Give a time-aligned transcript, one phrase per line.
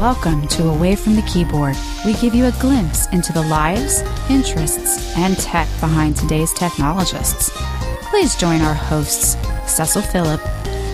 [0.00, 1.76] Welcome to Away from the Keyboard.
[2.06, 4.00] We give you a glimpse into the lives,
[4.30, 7.50] interests, and tech behind today's technologists.
[8.08, 9.36] Please join our hosts,
[9.70, 10.40] Cecil Phillip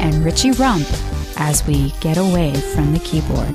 [0.00, 0.88] and Richie Rump,
[1.36, 3.54] as we get away from the keyboard.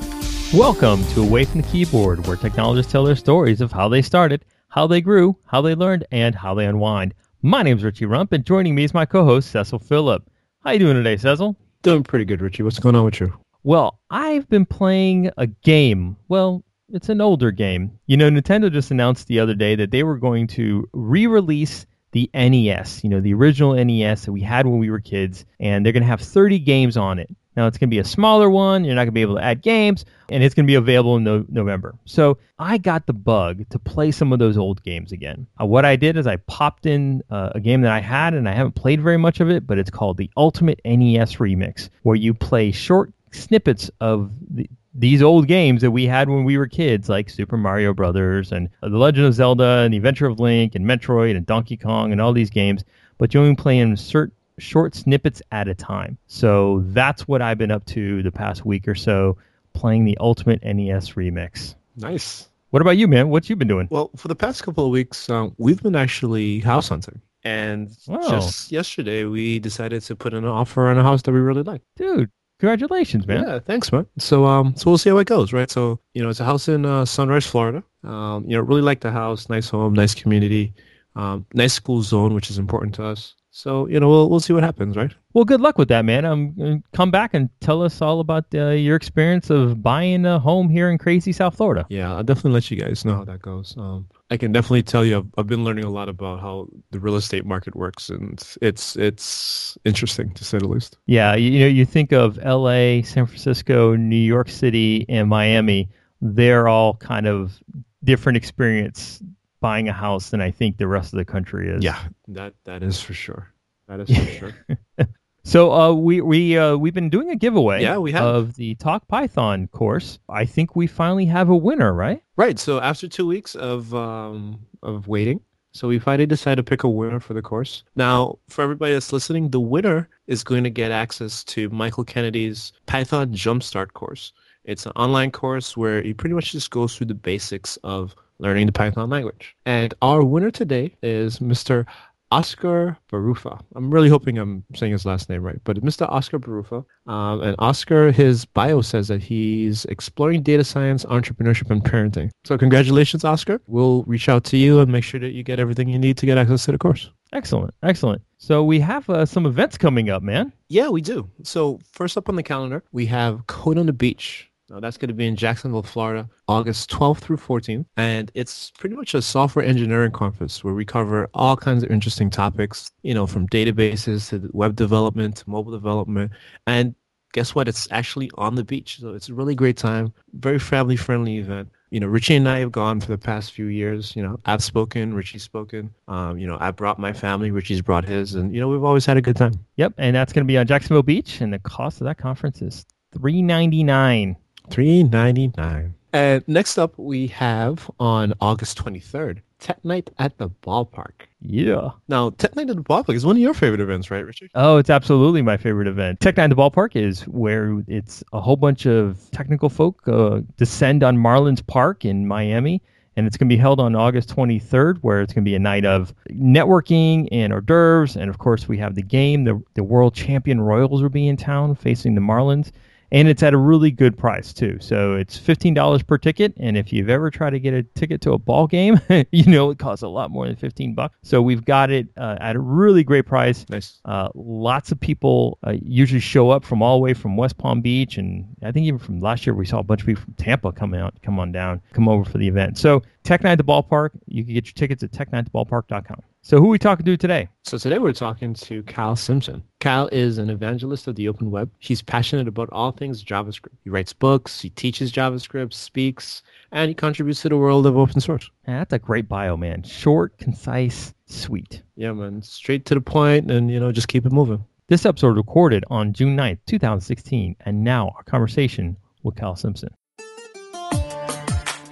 [0.54, 4.46] Welcome to Away from the Keyboard, where technologists tell their stories of how they started,
[4.70, 7.14] how they grew, how they learned, and how they unwind.
[7.42, 10.24] My name's Richie Rump, and joining me is my co-host Cecil Phillip.
[10.64, 11.58] How you doing today, Cecil?
[11.82, 12.64] Doing pretty good, Richie.
[12.64, 13.34] What's going on with you?
[13.64, 16.18] Well, I've been playing a game.
[16.28, 18.00] Well, it's an older game.
[18.08, 22.30] You know, Nintendo just announced the other day that they were going to re-release the
[22.34, 25.94] NES, you know, the original NES that we had when we were kids, and they're
[25.94, 27.30] going to have 30 games on it.
[27.56, 28.84] Now, it's going to be a smaller one.
[28.86, 31.18] You're not going to be able to add games, and it's going to be available
[31.18, 31.96] in no- November.
[32.06, 35.48] So I got the bug to play some of those old games again.
[35.62, 38.48] Uh, what I did is I popped in uh, a game that I had, and
[38.48, 42.16] I haven't played very much of it, but it's called the Ultimate NES Remix, where
[42.16, 46.68] you play short snippets of the, these old games that we had when we were
[46.68, 50.76] kids, like Super Mario Brothers and The Legend of Zelda and The Adventure of Link
[50.76, 52.84] and Metroid and Donkey Kong and all these games,
[53.18, 56.18] but you only play in certain short snippets at a time.
[56.28, 59.38] So that's what I've been up to the past week or so,
[59.74, 61.76] playing the Ultimate NES Remix.
[61.96, 62.48] Nice.
[62.72, 63.30] What about you, man?
[63.30, 63.88] What you been doing?
[63.92, 67.22] Well, for the past couple of weeks, um, we've been actually house hunting.
[67.44, 68.22] And Wow.
[68.30, 71.82] just yesterday, we decided to put an offer on a house that we really like.
[71.96, 72.30] Dude,
[72.62, 73.44] congratulations, man.
[73.44, 74.06] Yeah, thanks, man.
[74.20, 75.70] So, um, so we'll see how it goes, right?
[75.70, 77.84] So, you know, it's a house in uh, Sunrise, Florida.
[78.04, 80.74] Um, you know, really like the house, nice home, nice community,
[81.16, 83.34] um, nice school zone, which is important to us.
[83.50, 85.14] So, you know, we'll we'll see what happens, right?
[85.34, 86.24] Well, good luck with that, man.
[86.24, 90.70] Um, come back and tell us all about uh, your experience of buying a home
[90.70, 91.86] here in crazy South Florida.
[91.90, 93.76] Yeah, I'll definitely let you guys know how that goes.
[93.78, 97.00] Um, I can definitely tell you, I've, I've been learning a lot about how the
[97.02, 100.98] real estate market works, and it's it's interesting to say the least.
[101.06, 105.90] Yeah, you, you know, you think of L.A., San Francisco, New York City, and Miami.
[106.22, 107.62] They're all kind of
[108.06, 109.22] different experience
[109.60, 111.84] buying a house than I think the rest of the country is.
[111.84, 112.00] Yeah,
[112.30, 113.52] that that is for sure.
[113.88, 114.54] That is for sure.
[115.44, 117.82] So uh, we we uh, we've been doing a giveaway.
[117.82, 118.24] Yeah, we have.
[118.24, 120.20] of the Talk Python course.
[120.30, 122.22] I think we finally have a winner, right?
[122.36, 122.60] Right.
[122.60, 125.42] So after two weeks of um, of waiting,
[125.74, 127.84] so we finally decided to pick a winner for the course.
[127.96, 132.74] Now, for everybody that's listening, the winner is going to get access to Michael Kennedy's
[132.86, 134.34] Python Jumpstart course.
[134.64, 138.66] It's an online course where he pretty much just goes through the basics of learning
[138.66, 139.56] the Python language.
[139.66, 141.86] And our winner today is Mr.
[142.32, 143.60] Oscar Barufa.
[143.76, 146.10] I'm really hoping I'm saying his last name right, but Mr.
[146.10, 146.86] Oscar Barufa.
[147.08, 152.32] Um, and Oscar, his bio says that he's exploring data science, entrepreneurship, and parenting.
[152.44, 153.62] So congratulations, Oscar.
[153.68, 156.26] We'll reach out to you and make sure that you get everything you need to
[156.26, 157.10] get access to the course.
[157.34, 158.22] Excellent, excellent.
[158.38, 160.52] So we have uh, some events coming up, man.
[160.68, 161.30] Yeah, we do.
[161.44, 164.51] So first up on the calendar, we have Code on the Beach.
[164.80, 167.86] That's going to be in Jacksonville, Florida, August 12th through 14th.
[167.98, 172.30] And it's pretty much a software engineering conference where we cover all kinds of interesting
[172.30, 176.32] topics, you know, from databases to web development to mobile development.
[176.68, 176.96] And
[177.34, 177.68] guess what?
[177.68, 179.00] It's actually on the beach.
[179.00, 181.70] So it's a really great time, very family friendly event.
[181.90, 184.16] You know, Richie and I have gone for the past few years.
[184.16, 185.94] You know, I've spoken, Richie's spoken.
[186.08, 189.06] Um, you know, I brought my family, Richie's brought his, and you know, we've always
[189.06, 189.54] had a good time.
[189.76, 192.62] Yep, and that's going to be on Jacksonville Beach, and the cost of that conference
[192.62, 194.38] is three ninety nine.
[194.70, 195.96] Three ninety nine.
[196.14, 201.28] And next up, we have on August twenty third, Tech Night at the Ballpark.
[201.42, 201.92] Yeah.
[202.08, 204.52] Now, Tech Night at the Ballpark is one of your favorite events, right, Richard?
[204.56, 206.20] Oh, it's absolutely my favorite event.
[206.20, 210.42] Tech Night at the Ballpark is where it's a whole bunch of technical folk uh,
[210.58, 212.82] descend on Marlins Park in Miami.
[213.18, 215.60] And it's going to be held on August 23rd, where it's going to be a
[215.60, 218.16] night of networking and hors d'oeuvres.
[218.16, 219.44] And of course, we have the game.
[219.44, 222.72] The, the world champion Royals will be in town facing the Marlins.
[223.12, 224.78] And it's at a really good price, too.
[224.80, 226.54] So it's $15 per ticket.
[226.58, 229.00] And if you've ever tried to get a ticket to a ball game,
[229.32, 231.18] you know it costs a lot more than 15 bucks.
[231.22, 233.66] So we've got it uh, at a really great price.
[233.70, 234.00] Nice.
[234.06, 237.82] Uh, lots of people uh, usually show up from all the way from West Palm
[237.82, 240.34] Beach, and I think even from last year we saw a bunch of people from
[240.36, 242.78] Tampa come out, come on down, come over for the event.
[242.78, 246.22] So Tech Night at the Ballpark, you can get your tickets at technighttheballpark.com.
[246.44, 247.50] So who are we talking to today?
[247.64, 249.62] So today we're talking to Kyle Simpson.
[249.80, 251.70] Kyle is an evangelist of the open web.
[251.78, 253.78] He's passionate about all things JavaScript.
[253.84, 256.42] He writes books, he teaches JavaScript, speaks,
[256.72, 258.50] and he contributes to the world of open source.
[258.66, 259.84] Man, that's a great bio, man.
[259.84, 261.84] Short, concise, sweet.
[261.96, 262.42] Yeah, man.
[262.42, 264.66] Straight to the point and, you know, just keep it moving.
[264.88, 269.94] This episode recorded on June 9th, 2016, and now our conversation with Kyle Simpson.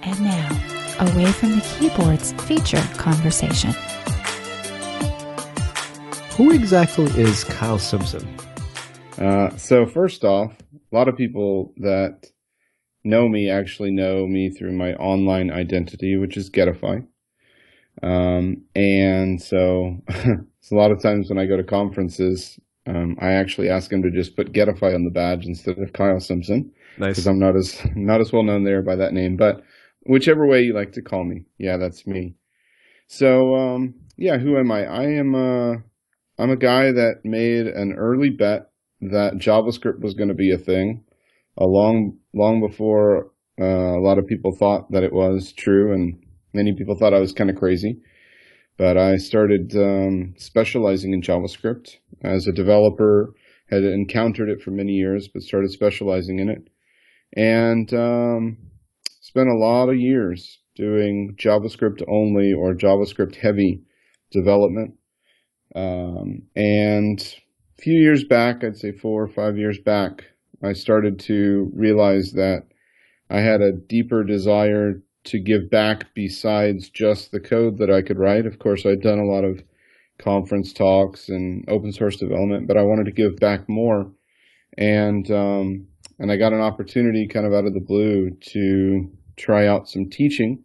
[0.02, 0.48] And now,
[0.98, 3.72] away from the keyboards feature conversation.
[6.40, 8.26] Who exactly is Kyle Simpson?
[9.18, 10.56] Uh, so first off,
[10.90, 12.30] a lot of people that
[13.04, 17.06] know me actually know me through my online identity, which is Getify.
[18.02, 19.98] Um, and so,
[20.62, 24.02] so a lot of times when I go to conferences, um, I actually ask them
[24.02, 26.72] to just put Getify on the badge instead of Kyle Simpson.
[26.96, 27.16] Nice.
[27.16, 29.36] Because I'm not as not as well known there by that name.
[29.36, 29.62] But
[30.06, 32.34] whichever way you like to call me, yeah, that's me.
[33.08, 34.86] So um, yeah, who am I?
[34.86, 35.82] I am a
[36.40, 38.70] I'm a guy that made an early bet
[39.02, 41.04] that JavaScript was going to be a thing,
[41.58, 46.18] a long long before uh, a lot of people thought that it was true, and
[46.54, 48.00] many people thought I was kind of crazy.
[48.78, 53.34] But I started um, specializing in JavaScript as a developer.
[53.68, 56.68] Had encountered it for many years, but started specializing in it,
[57.36, 58.56] and um,
[59.20, 63.82] spent a lot of years doing JavaScript only or JavaScript heavy
[64.32, 64.94] development.
[65.74, 67.20] Um, and
[67.78, 70.24] a few years back, I'd say four or five years back,
[70.62, 72.66] I started to realize that
[73.30, 78.18] I had a deeper desire to give back besides just the code that I could
[78.18, 78.46] write.
[78.46, 79.62] Of course, I'd done a lot of
[80.18, 84.10] conference talks and open source development, but I wanted to give back more.
[84.76, 85.86] And um,
[86.18, 90.10] and I got an opportunity kind of out of the blue to try out some
[90.10, 90.64] teaching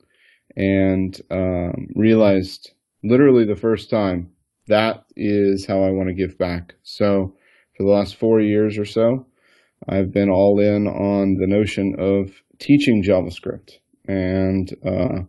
[0.55, 2.71] and um, realized
[3.03, 4.31] literally the first time
[4.67, 6.75] that is how I want to give back.
[6.83, 7.35] So
[7.75, 9.25] for the last four years or so,
[9.88, 13.73] I've been all in on the notion of teaching JavaScript.
[14.07, 15.25] And uh,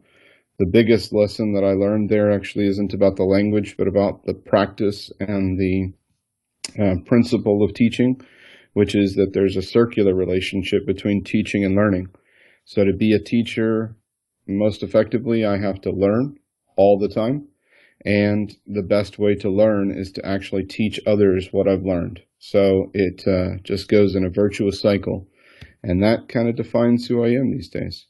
[0.58, 4.34] the biggest lesson that I learned there actually isn't about the language, but about the
[4.34, 5.92] practice and the
[6.82, 8.20] uh, principle of teaching,
[8.72, 12.08] which is that there's a circular relationship between teaching and learning.
[12.64, 13.96] So to be a teacher
[14.46, 16.36] most effectively, I have to learn
[16.76, 17.48] all the time.
[18.04, 22.20] And the best way to learn is to actually teach others what I've learned.
[22.38, 25.26] So it uh, just goes in a virtuous cycle.
[25.82, 28.06] And that kind of defines who I am these days.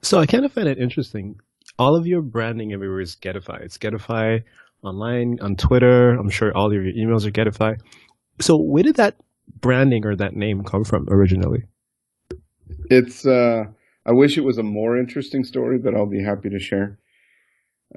[0.00, 1.36] So I kind of find it interesting.
[1.78, 3.62] All of your branding everywhere is Getify.
[3.62, 4.42] It's Getify
[4.82, 6.10] online, on Twitter.
[6.10, 7.78] I'm sure all of your emails are Getify.
[8.40, 9.16] So where did that
[9.60, 11.64] branding or that name come from originally?
[12.90, 13.64] It's, uh,
[14.04, 16.98] I wish it was a more interesting story, but I'll be happy to share.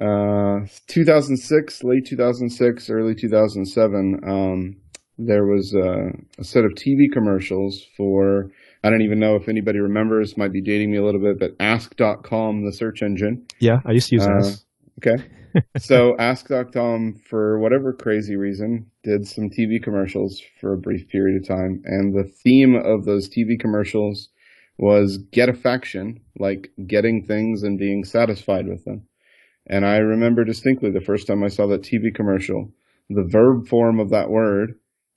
[0.00, 4.76] Uh, 2006, late 2006, early 2007, um,
[5.18, 8.50] there was a, a, set of TV commercials for,
[8.84, 11.52] I don't even know if anybody remembers, might be dating me a little bit, but
[11.60, 13.46] ask.com, the search engine.
[13.58, 14.64] Yeah, I used to use uh, Ask.
[14.98, 15.24] Okay.
[15.78, 21.48] so ask.com, for whatever crazy reason, did some TV commercials for a brief period of
[21.48, 21.82] time.
[21.86, 24.28] And the theme of those TV commercials
[24.78, 29.06] was get a faction, like getting things and being satisfied with them.
[29.66, 32.72] And I remember distinctly the first time I saw that TV commercial,
[33.10, 34.74] the verb form of that word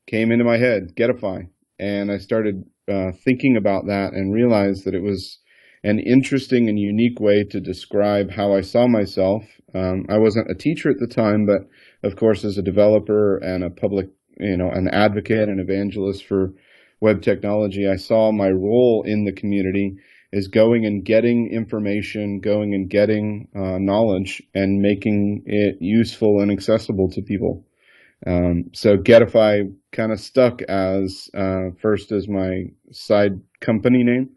[0.07, 1.48] came into my head, getify.
[1.78, 5.40] And I started uh, thinking about that and realized that it was
[5.84, 9.44] an interesting and unique way to describe how I saw myself.
[9.74, 11.62] Um, I wasn't a teacher at the time, but
[12.04, 14.07] of course, as a developer and a public,
[14.40, 16.54] you know, an advocate and evangelist for
[17.00, 19.96] web technology, I saw my role in the community
[20.31, 26.51] is going and getting information, going and getting uh, knowledge, and making it useful and
[26.51, 27.65] accessible to people.
[28.27, 34.29] Um, so Getify kind of stuck as uh, first as my side company name,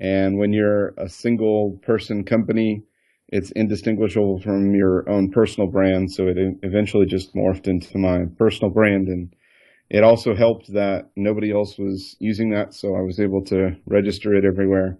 [0.00, 2.82] and when you're a single person company,
[3.28, 6.10] it's indistinguishable from your own personal brand.
[6.10, 9.34] So it eventually just morphed into my personal brand and
[9.90, 14.34] it also helped that nobody else was using that, so I was able to register
[14.34, 14.98] it everywhere,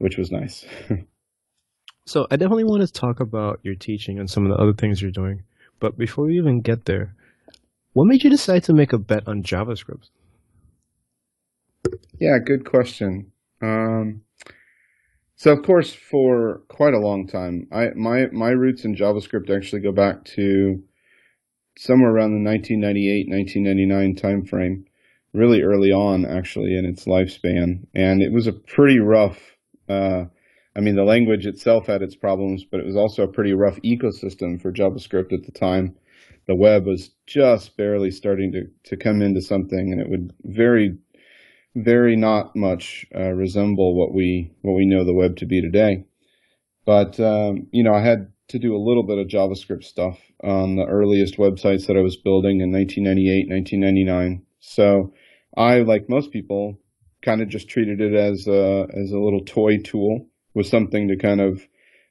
[0.00, 0.64] which was nice.
[2.06, 5.00] so I definitely want to talk about your teaching and some of the other things
[5.00, 5.44] you're doing.
[5.78, 7.14] But before we even get there,
[7.92, 10.10] what made you decide to make a bet on JavaScript?
[12.18, 13.32] Yeah, good question.
[13.62, 14.22] Um,
[15.36, 19.80] so of course, for quite a long time, I my my roots in JavaScript actually
[19.80, 20.82] go back to
[21.78, 24.84] somewhere around the 1998, 1999 timeframe,
[25.32, 27.86] really early on actually in its lifespan.
[27.94, 29.38] And it was a pretty rough,
[29.90, 30.24] uh,
[30.76, 33.80] I mean, the language itself had its problems, but it was also a pretty rough
[33.82, 35.96] ecosystem for JavaScript at the time.
[36.46, 40.96] The web was just barely starting to, to come into something and it would very,
[41.74, 46.04] very not much uh, resemble what we, what we know the web to be today.
[46.86, 50.76] But, um, you know, I had to do a little bit of JavaScript stuff on
[50.76, 54.42] the earliest websites that I was building in 1998, 1999.
[54.60, 55.12] So
[55.56, 56.78] I, like most people,
[57.22, 61.16] kind of just treated it as a, as a little toy tool with something to
[61.16, 61.66] kind of,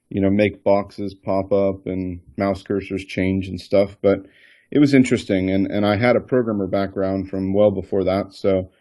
[0.09, 3.97] you know, make boxes pop up and mouse cursors change and stuff.
[4.01, 4.25] But
[4.71, 5.49] it was interesting.
[5.49, 8.33] And, and I had a programmer background from well before that.
[8.33, 8.71] So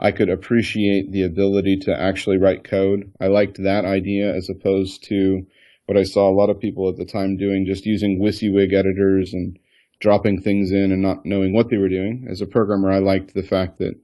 [0.00, 3.12] I could appreciate the ability to actually write code.
[3.20, 5.46] I liked that idea as opposed to
[5.86, 9.32] what I saw a lot of people at the time doing, just using WYSIWYG editors
[9.32, 9.58] and
[10.00, 12.26] dropping things in and not knowing what they were doing.
[12.30, 13.94] As a programmer, I liked the fact that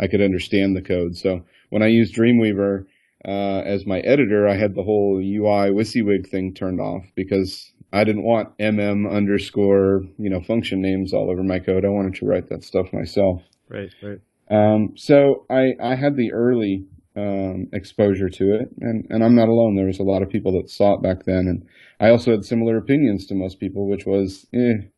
[0.00, 1.16] I could understand the code.
[1.16, 2.86] So when I used Dreamweaver
[3.24, 8.04] uh, as my editor, I had the whole UI WYSIWYG thing turned off because I
[8.04, 11.84] didn't want mm underscore you know function names all over my code.
[11.84, 13.42] I wanted to write that stuff myself.
[13.68, 14.20] Right, right.
[14.50, 19.48] Um, so I, I had the early um, exposure to it, and, and I'm not
[19.48, 19.76] alone.
[19.76, 21.66] There was a lot of people that saw it back then, and
[22.00, 24.88] I also had similar opinions to most people, which was, eh,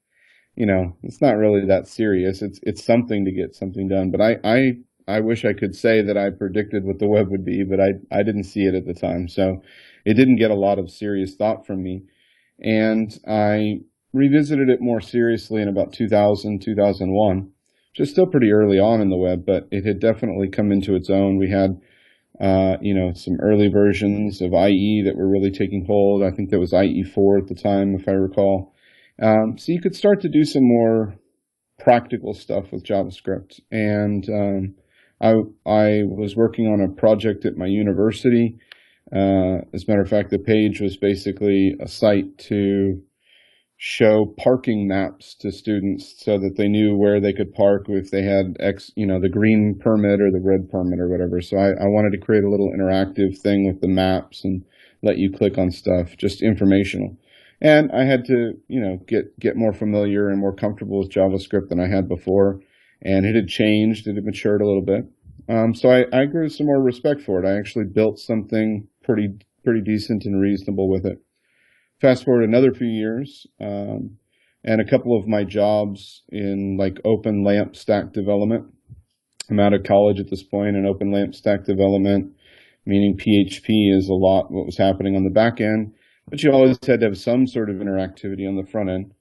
[0.57, 2.43] you know, it's not really that serious.
[2.43, 4.11] It's it's something to get something done.
[4.11, 4.73] But I I,
[5.09, 7.93] I wish I could say that I predicted what the web would be, but I
[8.11, 9.63] I didn't see it at the time, so
[10.05, 12.05] it didn't get a lot of serious thought from me,
[12.61, 13.81] and I
[14.13, 17.53] revisited it more seriously in about 2000 2001
[17.95, 21.11] just still pretty early on in the web, but it had definitely come into its
[21.11, 21.39] own.
[21.39, 21.81] We had,
[22.41, 26.23] uh, you know, some early versions of IE that were really taking hold.
[26.23, 28.75] I think that was IE4 at the time, if I recall.
[29.21, 31.15] Um, so you could start to do some more
[31.79, 33.61] practical stuff with JavaScript.
[33.71, 34.75] And um,
[35.23, 38.59] I, I was working on a project at my university.
[39.15, 43.01] Uh, as a matter of fact, the page was basically a site to
[43.77, 48.23] show parking maps to students so that they knew where they could park if they
[48.23, 51.41] had X, you know, the green permit or the red permit or whatever.
[51.41, 54.65] So I, I wanted to create a little interactive thing with the maps and
[55.03, 57.17] let you click on stuff, just informational.
[57.61, 61.69] And I had to, you know, get, get more familiar and more comfortable with JavaScript
[61.69, 62.61] than I had before.
[63.03, 65.05] And it had changed, it had matured a little bit.
[65.49, 67.47] Um, so I, I grew some more respect for it.
[67.47, 69.31] I actually built something pretty,
[69.65, 71.19] pretty decent and reasonable with it
[72.03, 74.19] fast forward another few years, um,
[74.65, 78.67] and a couple of my jobs in like open LAMP stack development.
[79.49, 82.33] I'm out of college at this point, and open LAMP stack development,
[82.85, 85.95] meaning PHP is a lot what was happening on the back end,
[86.29, 89.15] but you always had to have some sort of interactivity on the front end.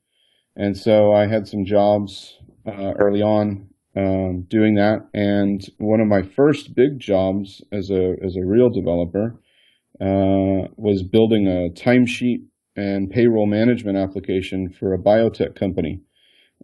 [0.55, 6.07] And so I had some jobs uh, early on um, doing that, and one of
[6.07, 9.35] my first big jobs as a as a real developer
[9.99, 12.45] uh, was building a timesheet
[12.75, 16.01] and payroll management application for a biotech company.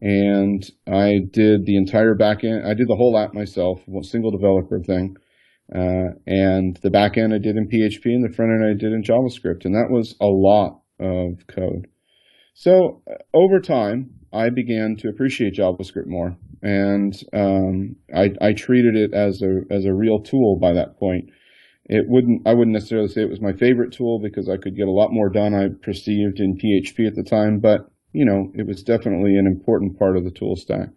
[0.01, 2.65] And I did the entire backend.
[2.65, 5.17] I did the whole app myself, one single developer thing.
[5.73, 9.03] Uh, and the backend I did in PHP and the front end I did in
[9.03, 9.65] JavaScript.
[9.65, 11.87] And that was a lot of code.
[12.53, 13.03] So
[13.33, 16.35] over time, I began to appreciate JavaScript more.
[16.61, 21.29] And um, I, I treated it as a, as a real tool by that point
[21.89, 24.87] it wouldn't I wouldn't necessarily say it was my favorite tool because I could get
[24.87, 28.67] a lot more done I perceived in PHP at the time, but you know, it
[28.67, 30.89] was definitely an important part of the tool stack.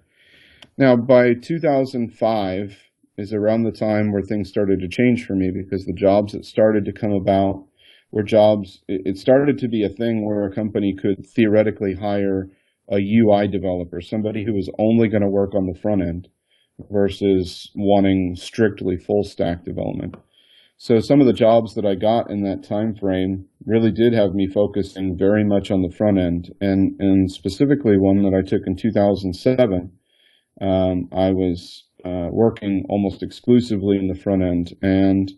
[0.79, 2.79] Now, by 2005
[3.19, 6.45] is around the time where things started to change for me because the jobs that
[6.45, 7.67] started to come about
[8.11, 12.49] were jobs, it started to be a thing where a company could theoretically hire
[12.91, 16.29] a UI developer, somebody who was only going to work on the front end
[16.91, 20.17] versus wanting strictly full stack development.
[20.77, 24.35] So some of the jobs that I got in that time frame really did have
[24.35, 28.63] me focusing very much on the front end, and and specifically one that I took
[28.67, 29.93] in 2007.
[30.63, 35.31] Um, I was uh, working almost exclusively in the front end, and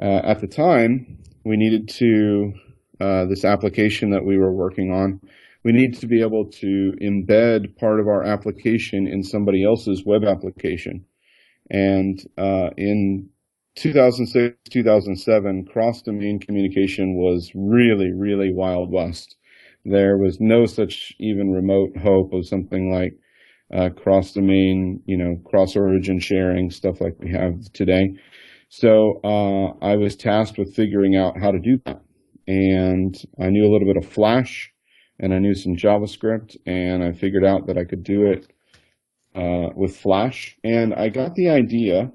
[0.00, 2.54] uh, at the time we needed to
[3.00, 5.20] uh, this application that we were working on.
[5.62, 10.24] We need to be able to embed part of our application in somebody else's web
[10.24, 11.04] application,
[11.70, 13.28] and uh, in
[13.76, 19.36] 2006, 2007, cross domain communication was really, really wild west.
[19.84, 23.14] There was no such even remote hope of something like
[23.72, 28.10] uh, cross domain, you know, cross origin sharing, stuff like we have today.
[28.68, 32.02] So uh, I was tasked with figuring out how to do that.
[32.46, 34.72] And I knew a little bit of Flash
[35.20, 38.52] and I knew some JavaScript and I figured out that I could do it
[39.34, 40.56] uh, with Flash.
[40.64, 42.10] And I got the idea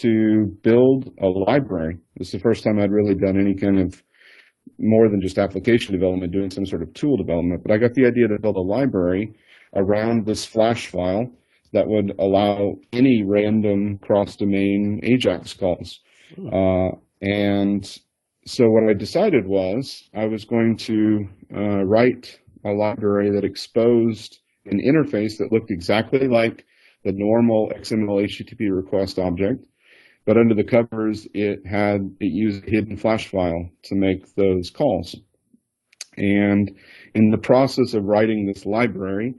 [0.00, 1.98] to build a library.
[2.16, 4.02] This is the first time I'd really done any kind of
[4.78, 7.62] more than just application development, doing some sort of tool development.
[7.64, 9.34] But I got the idea to build a library
[9.74, 11.30] around this Flash file
[11.72, 16.00] that would allow any random cross-domain AJAX calls.
[16.34, 16.48] Hmm.
[16.48, 17.98] Uh, and
[18.46, 24.38] so what I decided was I was going to uh, write a library that exposed
[24.66, 26.64] an interface that looked exactly like
[27.04, 29.66] the normal XML HTTP request object,
[30.26, 34.70] but under the covers, it had it used a hidden flash file to make those
[34.70, 35.16] calls.
[36.16, 36.76] And
[37.14, 39.34] in the process of writing this library,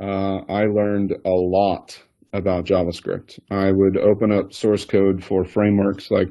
[0.00, 2.00] uh, I learned a lot
[2.32, 3.38] about JavaScript.
[3.50, 6.28] I would open up source code for frameworks like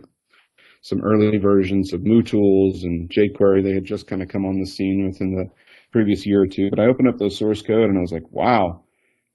[0.81, 3.63] some early versions of MooTools and jQuery.
[3.63, 5.49] They had just kind of come on the scene within the
[5.91, 6.69] previous year or two.
[6.69, 8.83] But I opened up those source code and I was like, wow,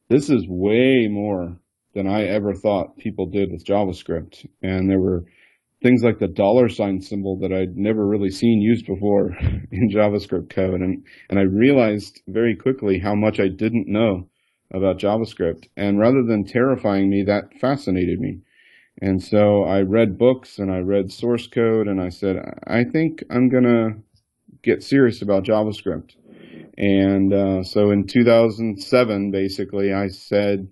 [0.08, 1.56] this is way more
[1.94, 4.46] than I ever thought people did with JavaScript.
[4.62, 5.24] And there were
[5.82, 9.36] things like the dollar sign symbol that I'd never really seen used before
[9.70, 10.80] in JavaScript code.
[10.80, 14.28] And, and I realized very quickly how much I didn't know
[14.72, 15.68] about JavaScript.
[15.76, 18.40] And rather than terrifying me, that fascinated me.
[19.00, 22.36] And so I read books and I read source code and I said,
[22.66, 23.90] I think I'm going to
[24.62, 26.16] get serious about JavaScript.
[26.78, 30.68] And uh, so in 2007, basically, I said,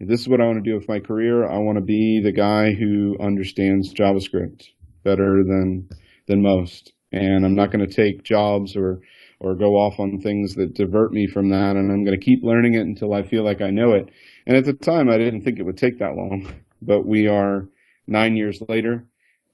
[0.00, 1.48] this is what I want to do with my career.
[1.48, 4.64] I want to be the guy who understands JavaScript
[5.04, 5.88] better than
[6.26, 6.92] than most.
[7.12, 9.00] And I'm not going to take jobs or
[9.40, 11.76] or go off on things that divert me from that.
[11.76, 14.08] And I'm going to keep learning it until I feel like I know it.
[14.46, 17.68] And at the time, I didn't think it would take that long, but we are
[18.06, 19.06] nine years later,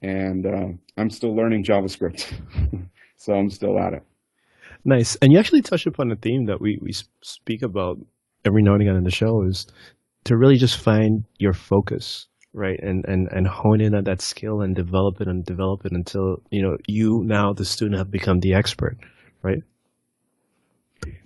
[0.03, 2.33] and uh, I'm still learning JavaScript.
[3.17, 4.03] so I'm still at it.
[4.85, 5.17] Nice.
[5.17, 7.99] And you actually touched upon a theme that we, we speak about
[8.45, 9.67] every now and again in the show is
[10.25, 12.81] to really just find your focus, right?
[12.81, 16.43] And, and, and hone in on that skill and develop it and develop it until,
[16.51, 18.97] you know, you now, the student, have become the expert,
[19.43, 19.63] right?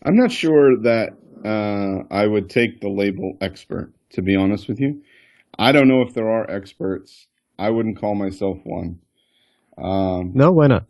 [0.02, 1.11] I'm not sure that
[1.44, 5.02] uh, I would take the label expert, to be honest with you.
[5.58, 7.26] I don't know if there are experts.
[7.58, 8.99] I wouldn't call myself one.
[9.78, 10.87] Um, no, why not?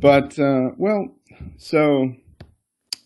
[0.00, 1.14] But, uh, well,
[1.56, 2.14] so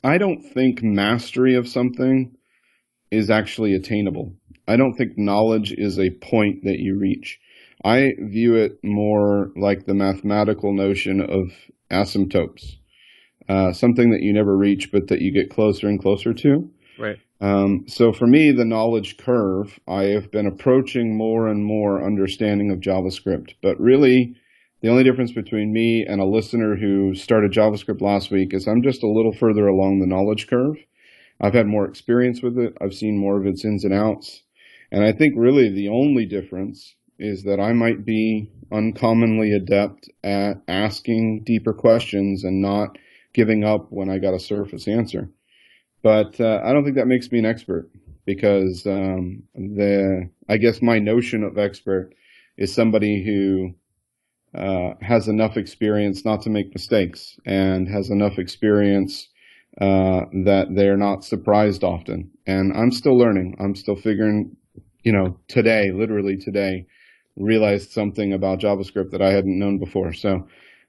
[0.03, 2.37] I don't think mastery of something
[3.11, 4.35] is actually attainable.
[4.67, 7.39] I don't think knowledge is a point that you reach.
[7.85, 11.53] I view it more like the mathematical notion of
[11.91, 12.77] asymptotes,
[13.49, 16.71] uh, something that you never reach, but that you get closer and closer to.
[16.99, 17.19] Right.
[17.41, 22.71] Um, so for me, the knowledge curve, I have been approaching more and more understanding
[22.71, 23.55] of JavaScript.
[23.63, 24.35] But really,
[24.85, 28.83] the only difference between me and a listener who started JavaScript last week is I'm
[28.83, 30.77] just a little further along the knowledge curve.
[31.41, 32.77] I've had more experience with it.
[32.83, 34.43] I've seen more of its ins and outs.
[34.93, 40.61] And I think really the only difference is that I might be uncommonly adept at
[40.69, 42.99] asking deeper questions and not
[43.33, 45.31] giving up when I got a surface answer.
[46.03, 47.89] But uh, I don't think that makes me an expert
[48.27, 52.11] because um, the I guess my notion of expert
[52.59, 53.75] is somebody who
[54.55, 59.29] uh, has enough experience not to make mistakes and has enough experience
[59.81, 62.31] uh, that they're not surprised often.
[62.47, 63.57] And I'm still learning.
[63.59, 64.57] I'm still figuring.
[65.03, 66.87] You know, today, literally today,
[67.37, 70.13] realized something about JavaScript that I hadn't known before.
[70.13, 70.47] So,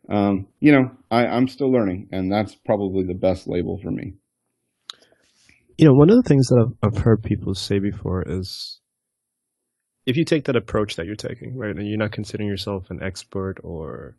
[0.10, 4.14] um, you know, I, I'm still learning, and that's probably the best label for me.
[5.78, 8.80] You know, one of the things that I've, I've heard people say before is
[10.06, 13.02] if you take that approach that you're taking, right, and you're not considering yourself an
[13.02, 14.16] expert or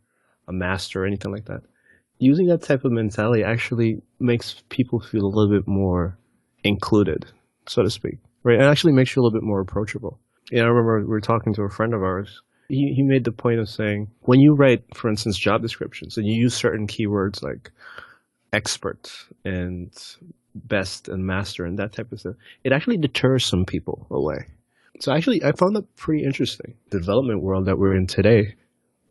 [0.47, 1.61] a master or anything like that,
[2.19, 6.17] using that type of mentality actually makes people feel a little bit more
[6.63, 7.25] included,
[7.67, 8.59] so to speak, right?
[8.59, 10.19] It actually makes you a little bit more approachable.
[10.51, 12.41] Yeah, I remember we were talking to a friend of ours.
[12.69, 16.25] He, he made the point of saying when you write, for instance, job descriptions and
[16.25, 17.71] you use certain keywords like
[18.51, 19.09] expert
[19.45, 19.91] and
[20.53, 24.47] best and master and that type of stuff, it actually deters some people away.
[24.99, 26.75] So actually, I found that pretty interesting.
[26.89, 28.55] The development world that we're in today,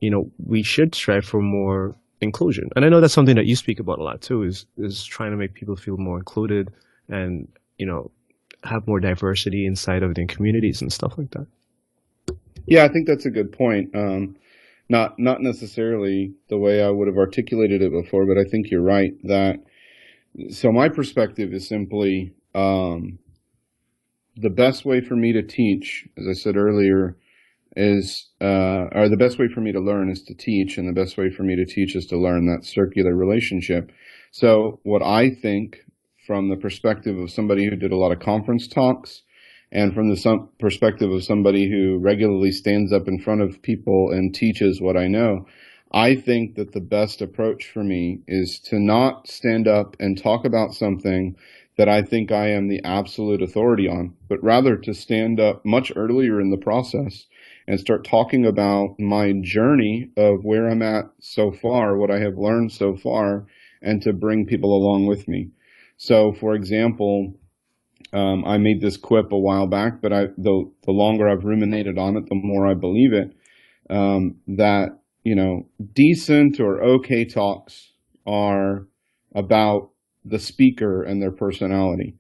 [0.01, 2.69] you know, we should strive for more inclusion.
[2.75, 5.31] And I know that's something that you speak about a lot too, is, is trying
[5.31, 6.73] to make people feel more included
[7.09, 8.11] and, you know,
[8.65, 11.47] have more diversity inside of their communities and stuff like that.
[12.67, 13.95] Yeah, I think that's a good point.
[13.95, 14.37] Um,
[14.89, 18.83] not not necessarily the way I would have articulated it before, but I think you're
[18.83, 19.61] right that
[20.51, 23.19] so my perspective is simply um,
[24.37, 27.17] the best way for me to teach, as I said earlier,
[27.75, 30.93] is uh, or the best way for me to learn is to teach, and the
[30.93, 33.93] best way for me to teach is to learn that circular relationship.
[34.31, 35.79] So what I think
[36.27, 39.23] from the perspective of somebody who did a lot of conference talks
[39.73, 44.35] and from the perspective of somebody who regularly stands up in front of people and
[44.35, 45.47] teaches what I know,
[45.93, 50.45] I think that the best approach for me is to not stand up and talk
[50.45, 51.37] about something
[51.77, 55.93] that I think I am the absolute authority on, but rather to stand up much
[55.95, 57.27] earlier in the process
[57.69, 62.39] and start talking about my journey of where I'm at so far, what I have
[62.39, 63.47] learned so far,
[63.83, 65.51] and to bring people along with me.
[65.99, 67.35] So, for example,
[68.13, 71.99] um, I made this quip a while back, but I, the, the longer I've ruminated
[71.99, 73.35] on it, the more I believe it,
[73.91, 77.91] um, that you know, decent or okay talks
[78.25, 78.87] are
[79.35, 79.91] about
[80.29, 82.17] the speaker and their personality.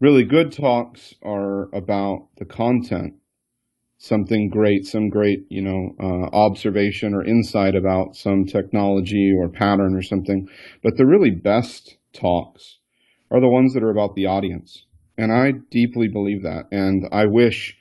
[0.00, 3.14] really good talks are about the content,
[3.98, 9.96] something great, some great, you know, uh, observation or insight about some technology or pattern
[9.96, 10.48] or something.
[10.82, 12.78] But the really best talks
[13.30, 14.84] are the ones that are about the audience.
[15.16, 16.66] And I deeply believe that.
[16.70, 17.76] And I wish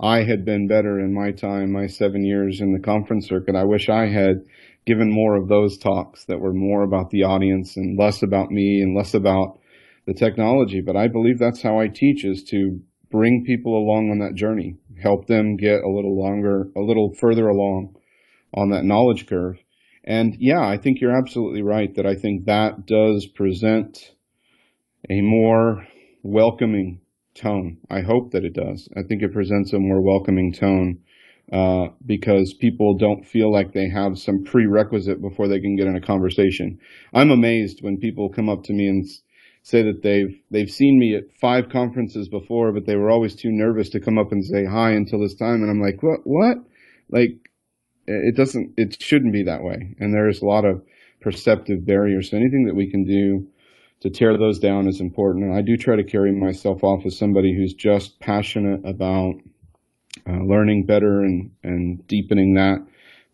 [0.00, 3.54] I had been better in my time, my seven years in the conference circuit.
[3.54, 4.44] I wish I had
[4.86, 8.80] given more of those talks that were more about the audience and less about me
[8.80, 9.60] and less about
[10.06, 10.80] the technology.
[10.80, 14.76] But I believe that's how I teach is to bring people along on that journey,
[15.00, 17.94] help them get a little longer, a little further along
[18.54, 19.58] on that knowledge curve.
[20.02, 24.14] And yeah, I think you're absolutely right that I think that does present
[25.08, 25.86] a more
[26.22, 27.01] welcoming
[27.34, 27.78] tone.
[27.90, 28.88] I hope that it does.
[28.96, 30.98] I think it presents a more welcoming tone
[31.52, 35.96] uh, because people don't feel like they have some prerequisite before they can get in
[35.96, 36.78] a conversation.
[37.12, 39.06] I'm amazed when people come up to me and
[39.62, 43.50] say that they've they've seen me at five conferences before, but they were always too
[43.50, 45.62] nervous to come up and say hi until this time.
[45.62, 46.20] And I'm like, what?
[46.24, 46.56] What?
[47.10, 47.50] Like,
[48.06, 48.74] it doesn't.
[48.76, 49.94] It shouldn't be that way.
[50.00, 50.82] And there's a lot of
[51.20, 52.30] perceptive barriers.
[52.30, 53.46] So anything that we can do
[54.02, 55.44] to tear those down is important.
[55.44, 59.34] And I do try to carry myself off as somebody who's just passionate about
[60.28, 62.78] uh, learning better and and deepening that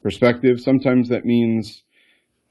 [0.02, 0.60] perspective.
[0.60, 1.82] Sometimes that means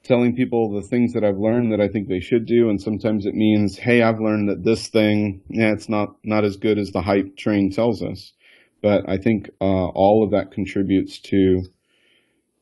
[0.03, 3.25] telling people the things that I've learned that I think they should do, and sometimes
[3.25, 6.91] it means, hey, I've learned that this thing, yeah, it's not not as good as
[6.91, 8.33] the hype train tells us.
[8.81, 11.63] But I think uh, all of that contributes to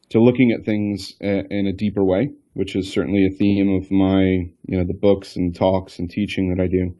[0.10, 4.22] to looking at things in a deeper way, which is certainly a theme of my
[4.68, 6.96] you know the books and talks and teaching that I do.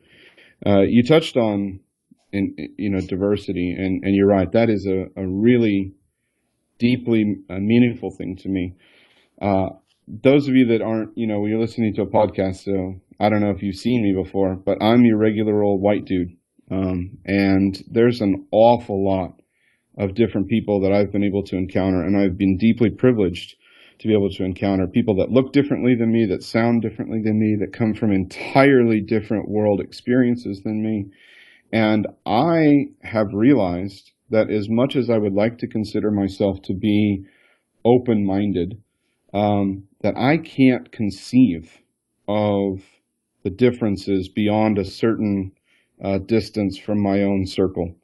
[0.66, 1.80] Uh, you touched on
[2.32, 5.94] in, you know diversity, and and you're right, that is a, a really
[6.78, 8.76] deeply uh, meaningful thing to me.
[9.42, 9.70] Uh,
[10.08, 13.42] those of you that aren't, you know, you're listening to a podcast, so I don't
[13.42, 16.36] know if you've seen me before, but I'm your regular old white dude.
[16.70, 19.42] Um, and there's an awful lot
[19.98, 23.56] of different people that I've been able to encounter, and I've been deeply privileged
[24.00, 27.40] to be able to encounter people that look differently than me, that sound differently than
[27.40, 31.06] me, that come from entirely different world experiences than me.
[31.72, 36.74] And I have realized that as much as I would like to consider myself to
[36.74, 37.26] be
[37.84, 38.82] open minded,
[39.34, 41.82] um, that I can't conceive
[42.28, 42.82] of
[43.44, 45.52] the differences beyond a certain
[46.04, 47.96] uh, distance from my own circle.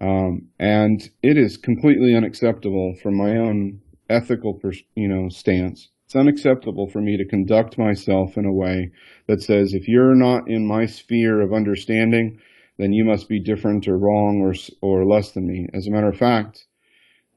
[0.00, 4.60] Um, and it is completely unacceptable from my own ethical,
[4.94, 5.88] you know, stance.
[6.06, 8.92] It's unacceptable for me to conduct myself in a way
[9.26, 12.40] that says, if you're not in my sphere of understanding,
[12.78, 15.68] then you must be different or wrong or, or less than me.
[15.74, 16.66] As a matter of fact,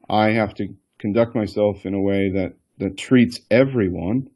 [0.08, 4.28] I have to conduct myself in a way that that treats everyone,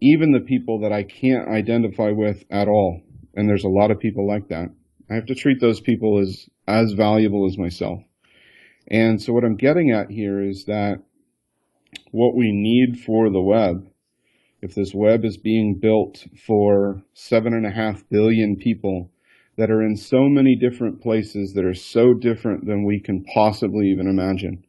[0.00, 3.02] even the people that I can't identify with at all.
[3.34, 4.70] And there's a lot of people like that.
[5.10, 8.00] I have to treat those people as, as valuable as myself.
[8.88, 11.02] And so what I'm getting at here is that
[12.12, 13.86] what we need for the web,
[14.62, 19.10] if this web is being built for seven and a half billion people
[19.56, 23.86] that are in so many different places that are so different than we can possibly
[23.88, 24.64] even imagine,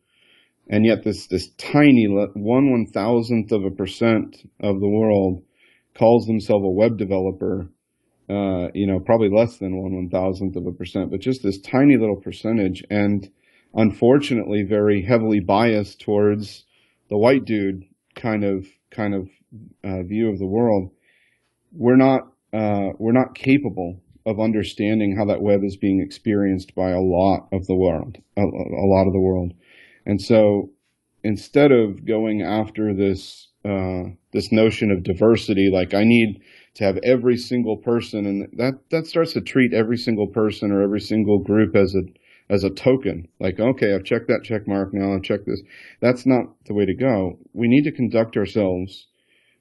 [0.69, 5.43] and yet this this tiny one one thousandth of a percent of the world
[5.97, 7.69] calls themselves a web developer.
[8.29, 11.60] Uh, you know, probably less than one one thousandth of a percent, but just this
[11.60, 13.29] tiny little percentage, and
[13.73, 16.63] unfortunately, very heavily biased towards
[17.12, 17.84] the white dude
[18.15, 19.30] kind of kind of
[19.84, 20.89] uh, view of the world.
[21.74, 22.21] We're not
[22.54, 27.47] uh, we're not capable of understanding how that web is being experienced by a lot
[27.52, 29.54] of the world, a, a lot of the world.
[30.06, 30.71] And so
[31.24, 36.41] instead of going after this uh, this notion of diversity, like I need
[36.76, 40.82] to have every single person, and that that starts to treat every single person or
[40.82, 42.04] every single group as a
[42.52, 43.28] as a token.
[43.40, 45.16] Like, okay, I've checked that check mark now.
[45.16, 45.62] I've checked this.
[46.02, 47.40] That's not the way to go.
[47.54, 49.08] We need to conduct ourselves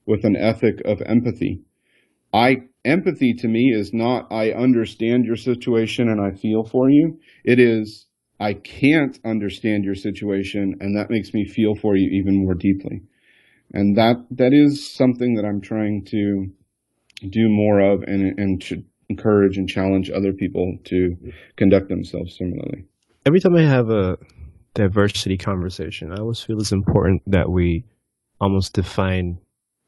[0.07, 1.63] with an ethic of empathy.
[2.33, 7.19] I empathy to me is not I understand your situation and I feel for you.
[7.45, 8.07] It is
[8.41, 13.03] I can't understand your situation, and that makes me feel for you even more deeply.
[13.73, 16.47] And that that is something that I'm trying to
[17.29, 21.17] do more of, and and should encourage and challenge other people to
[21.57, 22.85] conduct themselves similarly.
[23.27, 24.17] Every time I have a
[24.75, 27.85] diversity conversation, I always feel it's important that we
[28.41, 29.39] almost define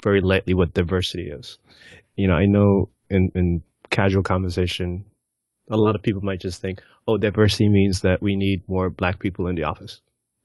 [0.03, 1.59] very lightly what diversity is.
[2.17, 5.05] You know, I know in, in casual conversation,
[5.71, 9.21] a lot of people might just think, oh, diversity means that we need more black
[9.21, 10.01] people in the office,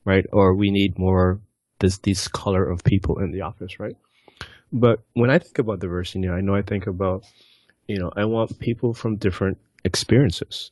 [0.06, 0.26] right?
[0.32, 1.42] Or we need more
[1.80, 3.96] this this color of people in the office, right?
[4.72, 7.24] But when I think about diversity, you know, I know I think about,
[7.88, 10.72] you know, I want people from different experiences,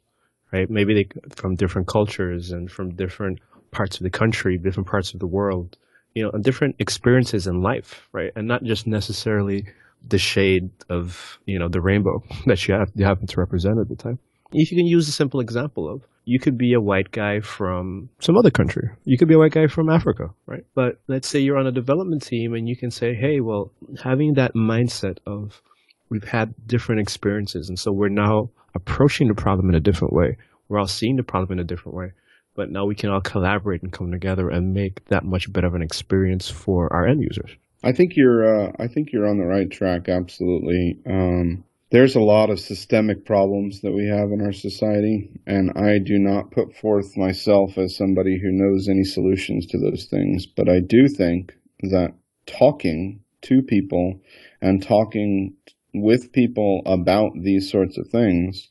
[0.51, 0.69] right?
[0.69, 3.39] Maybe they from different cultures and from different
[3.71, 5.78] parts of the country, different parts of the world,
[6.13, 8.32] you know, and different experiences in life, right?
[8.36, 9.65] And not just necessarily
[10.08, 13.89] the shade of, you know, the rainbow that you, have, you happen to represent at
[13.89, 14.19] the time.
[14.51, 18.10] If you can use a simple example of, you could be a white guy from
[18.19, 18.89] some other country.
[19.04, 20.65] You could be a white guy from Africa, right?
[20.73, 23.71] But let's say you're on a development team and you can say, hey, well,
[24.04, 25.62] having that mindset of
[26.09, 27.69] we've had different experiences.
[27.69, 30.37] And so we're now approaching the problem in a different way.
[30.67, 32.11] We're all seeing the problem in a different way.
[32.55, 35.75] But now we can all collaborate and come together and make that much better of
[35.75, 37.51] an experience for our end users.
[37.83, 38.67] I think you're.
[38.67, 40.09] Uh, I think you're on the right track.
[40.09, 40.97] Absolutely.
[41.05, 45.99] Um, there's a lot of systemic problems that we have in our society, and I
[45.99, 50.45] do not put forth myself as somebody who knows any solutions to those things.
[50.47, 52.13] But I do think that
[52.47, 54.19] talking to people
[54.61, 55.53] and talking
[56.01, 58.69] with people about these sorts of things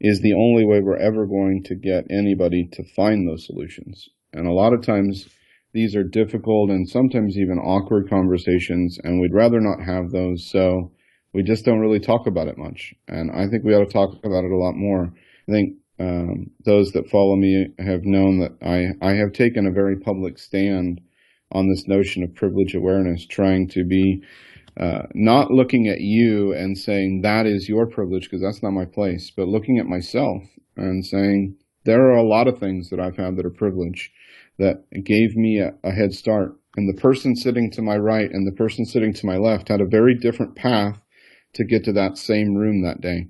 [0.00, 4.08] is the only way we're ever going to get anybody to find those solutions.
[4.32, 5.28] And a lot of times
[5.72, 10.48] these are difficult and sometimes even awkward conversations, and we'd rather not have those.
[10.48, 10.92] So
[11.34, 12.94] we just don't really talk about it much.
[13.06, 15.12] And I think we ought to talk about it a lot more.
[15.48, 19.72] I think um, those that follow me have known that I, I have taken a
[19.72, 21.00] very public stand
[21.50, 24.22] on this notion of privilege awareness, trying to be
[24.78, 28.84] uh, not looking at you and saying that is your privilege because that's not my
[28.84, 30.42] place, but looking at myself
[30.76, 34.12] and saying there are a lot of things that I've had that are privilege
[34.58, 36.54] that gave me a, a head start.
[36.76, 39.80] And the person sitting to my right and the person sitting to my left had
[39.80, 41.00] a very different path
[41.54, 43.26] to get to that same room that day.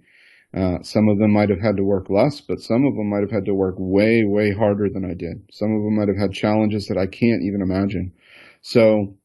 [0.55, 3.21] Uh, some of them might have had to work less, but some of them might
[3.21, 5.43] have had to work way, way harder than I did.
[5.51, 8.13] Some of them might have had challenges that I can't even imagine.
[8.61, 9.17] So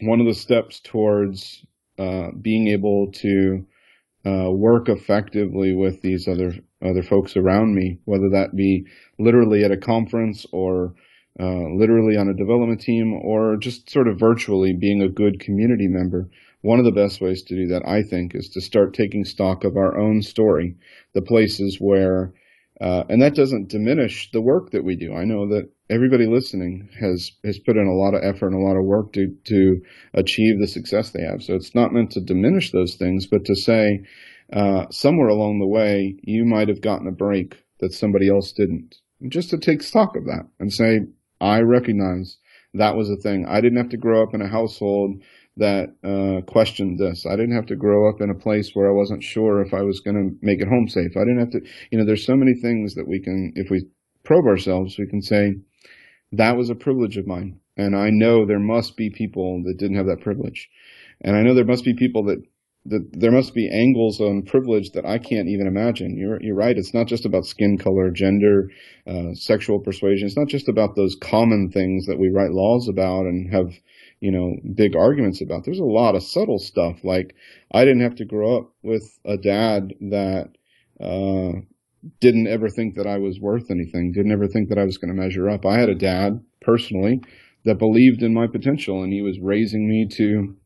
[0.00, 1.64] one of the steps towards
[1.98, 3.66] uh, being able to
[4.26, 8.84] uh, work effectively with these other other folks around me, whether that be
[9.18, 10.94] literally at a conference or
[11.40, 15.88] uh, literally on a development team or just sort of virtually being a good community
[15.88, 16.28] member.
[16.62, 19.64] One of the best ways to do that, I think, is to start taking stock
[19.64, 20.76] of our own story,
[21.14, 22.32] the places where
[22.80, 25.14] uh, and that doesn't diminish the work that we do.
[25.14, 28.66] I know that everybody listening has has put in a lot of effort and a
[28.66, 29.80] lot of work to to
[30.14, 31.42] achieve the success they have.
[31.42, 34.04] So it's not meant to diminish those things, but to say
[34.52, 38.96] uh, somewhere along the way you might have gotten a break that somebody else didn't.
[39.28, 41.00] Just to take stock of that and say,
[41.40, 42.38] I recognize
[42.74, 43.46] that was a thing.
[43.46, 45.22] I didn't have to grow up in a household
[45.56, 47.26] that uh, questioned this.
[47.26, 49.82] I didn't have to grow up in a place where I wasn't sure if I
[49.82, 51.16] was going to make it home safe.
[51.16, 53.84] I didn't have to, you know, there's so many things that we can, if we
[54.22, 55.56] probe ourselves, we can say,
[56.32, 57.60] that was a privilege of mine.
[57.76, 60.68] And I know there must be people that didn't have that privilege.
[61.20, 62.42] And I know there must be people that,
[62.86, 66.16] that there must be angles on privilege that I can't even imagine.
[66.16, 66.76] You're, you're right.
[66.76, 68.70] It's not just about skin color, gender,
[69.06, 70.26] uh, sexual persuasion.
[70.26, 73.72] It's not just about those common things that we write laws about and have,
[74.20, 75.64] you know, big arguments about.
[75.64, 77.04] There's a lot of subtle stuff.
[77.04, 77.34] Like
[77.72, 80.50] I didn't have to grow up with a dad that,
[81.00, 81.60] uh,
[82.20, 85.14] didn't ever think that I was worth anything, didn't ever think that I was going
[85.14, 85.64] to measure up.
[85.66, 87.20] I had a dad personally
[87.64, 90.56] that believed in my potential and he was raising me to,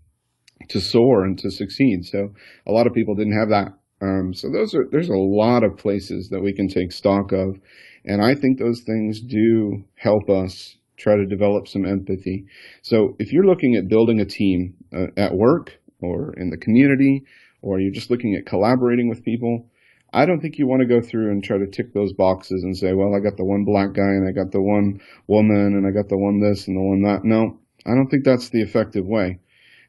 [0.68, 2.04] to soar and to succeed.
[2.04, 2.34] So
[2.66, 3.74] a lot of people didn't have that.
[4.00, 7.56] Um, so those are, there's a lot of places that we can take stock of.
[8.04, 12.46] And I think those things do help us try to develop some empathy.
[12.82, 17.24] So if you're looking at building a team uh, at work or in the community,
[17.62, 19.70] or you're just looking at collaborating with people,
[20.12, 22.76] I don't think you want to go through and try to tick those boxes and
[22.76, 25.86] say, well, I got the one black guy and I got the one woman and
[25.86, 27.24] I got the one this and the one that.
[27.24, 29.38] No, I don't think that's the effective way.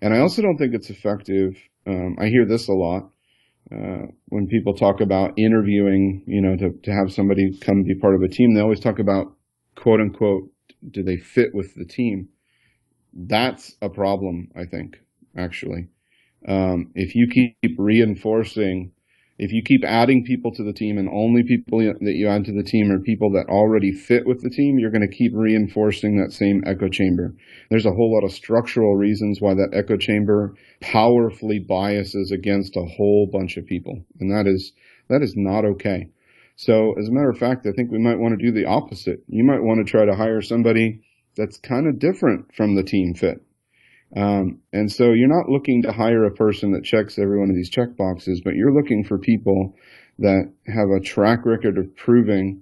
[0.01, 1.57] And I also don't think it's effective.
[1.85, 3.09] Um, I hear this a lot.
[3.71, 8.15] Uh, when people talk about interviewing, you know, to, to have somebody come be part
[8.15, 9.33] of a team, they always talk about
[9.75, 10.49] quote unquote
[10.91, 12.29] do they fit with the team?
[13.13, 14.97] That's a problem, I think,
[15.37, 15.87] actually.
[16.47, 18.91] Um, if you keep reinforcing,
[19.39, 22.53] if you keep adding people to the team and only people that you add to
[22.53, 26.17] the team are people that already fit with the team, you're going to keep reinforcing
[26.17, 27.33] that same echo chamber.
[27.69, 32.85] There's a whole lot of structural reasons why that echo chamber powerfully biases against a
[32.85, 34.05] whole bunch of people.
[34.19, 34.71] And that is,
[35.09, 36.09] that is not okay.
[36.55, 39.23] So, as a matter of fact, I think we might want to do the opposite.
[39.27, 41.01] You might want to try to hire somebody
[41.35, 43.41] that's kind of different from the team fit.
[44.15, 47.55] Um, and so you're not looking to hire a person that checks every one of
[47.55, 49.75] these check boxes, but you're looking for people
[50.19, 52.61] that have a track record of proving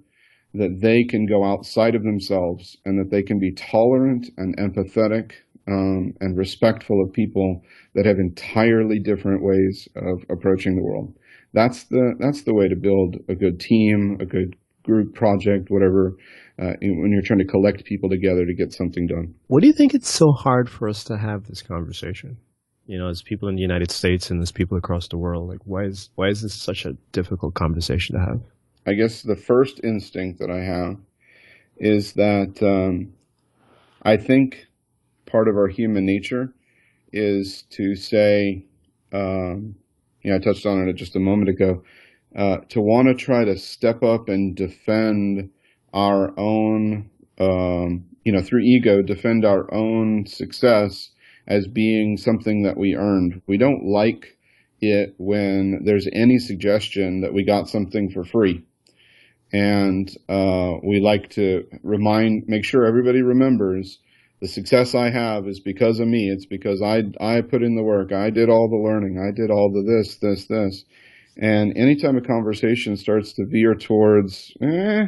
[0.54, 5.32] that they can go outside of themselves and that they can be tolerant and empathetic
[5.68, 7.62] um, and respectful of people
[7.94, 11.14] that have entirely different ways of approaching the world.
[11.52, 16.16] that's the that's the way to build a good team, a good group project, whatever.
[16.58, 19.34] Uh, when you're trying to collect people together to get something done.
[19.46, 22.36] What do you think it's so hard for us to have this conversation?
[22.86, 25.60] You know, as people in the United States and as people across the world, like
[25.64, 28.40] why is why is this such a difficult conversation to have?
[28.86, 30.96] I guess the first instinct that I have
[31.78, 33.14] is that um,
[34.02, 34.66] I think
[35.26, 36.52] part of our human nature
[37.12, 38.66] is to say,
[39.12, 39.76] um,
[40.22, 41.82] you know, I touched on it just a moment ago,
[42.36, 45.50] uh, to want to try to step up and defend
[45.92, 51.10] our own, um, you know, through ego, defend our own success
[51.46, 53.42] as being something that we earned.
[53.46, 54.38] We don't like
[54.80, 58.62] it when there's any suggestion that we got something for free.
[59.52, 63.98] And uh, we like to remind, make sure everybody remembers
[64.40, 66.28] the success I have is because of me.
[66.28, 68.10] It's because I I put in the work.
[68.12, 69.16] I did all the learning.
[69.16, 70.84] I did all the this, this, this.
[71.36, 75.06] And anytime a conversation starts to veer towards, eh,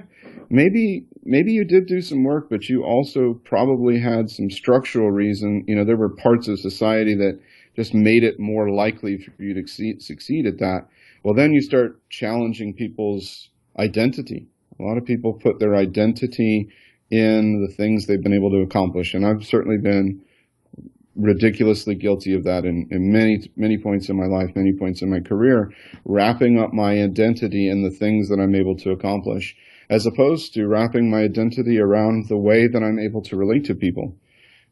[0.49, 5.65] maybe maybe you did do some work, but you also probably had some structural reason.
[5.67, 7.39] You know, there were parts of society that
[7.77, 10.89] just made it more likely for you to succeed, succeed at that.
[11.23, 14.47] Well, then you start challenging people's identity.
[14.79, 16.69] A lot of people put their identity
[17.11, 19.15] in the things they've been able to accomplish.
[19.15, 20.23] And I've certainly been
[21.17, 25.11] ridiculously guilty of that in, in many, many points in my life, many points in
[25.11, 25.73] my career,
[26.05, 29.57] wrapping up my identity in the things that I'm able to accomplish,
[29.89, 33.75] as opposed to wrapping my identity around the way that I'm able to relate to
[33.75, 34.17] people.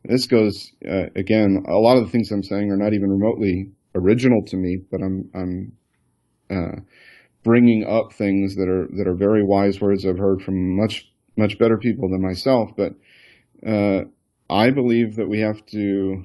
[0.05, 3.71] This goes, uh, again, a lot of the things I'm saying are not even remotely
[3.95, 5.73] original to me, but I'm, I'm,
[6.51, 6.81] uh,
[7.45, 11.59] bringing up things that are, that are very wise words I've heard from much much
[11.59, 12.95] better people than myself, but
[13.67, 14.03] uh,
[14.51, 16.25] I believe that we have to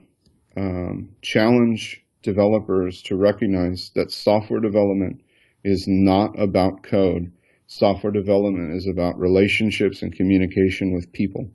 [0.58, 5.22] um, challenge developers to recognize that software development
[5.63, 7.32] is not about code.
[7.67, 11.50] Software development is about relationships and communication with people.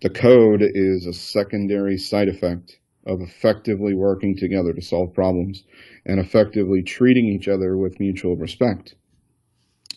[0.00, 5.64] The code is a secondary side effect of effectively working together to solve problems
[6.06, 8.94] and effectively treating each other with mutual respect.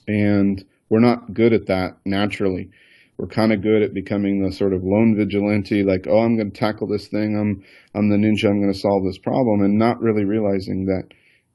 [0.08, 2.70] And we're not good at that naturally.
[3.18, 6.52] We're kind of good at becoming the sort of lone vigilante, like, oh, I'm going
[6.52, 7.38] to tackle this thing.
[7.38, 8.50] I'm, I'm the ninja.
[8.50, 11.14] I'm going to solve this problem, and not really realizing that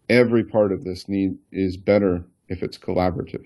[0.09, 3.45] every part of this need is better if it's collaborative.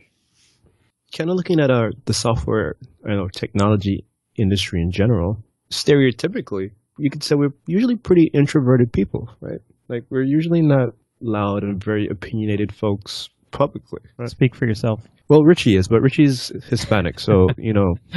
[1.16, 7.10] Kind of looking at our the software, and know, technology industry in general, stereotypically, you
[7.10, 9.60] could say we're usually pretty introverted people, right?
[9.88, 14.00] Like we're usually not loud and very opinionated folks publicly.
[14.16, 14.28] Right?
[14.28, 15.06] Speak for yourself.
[15.32, 17.94] Well, Richie is, but Richie's Hispanic, so you know.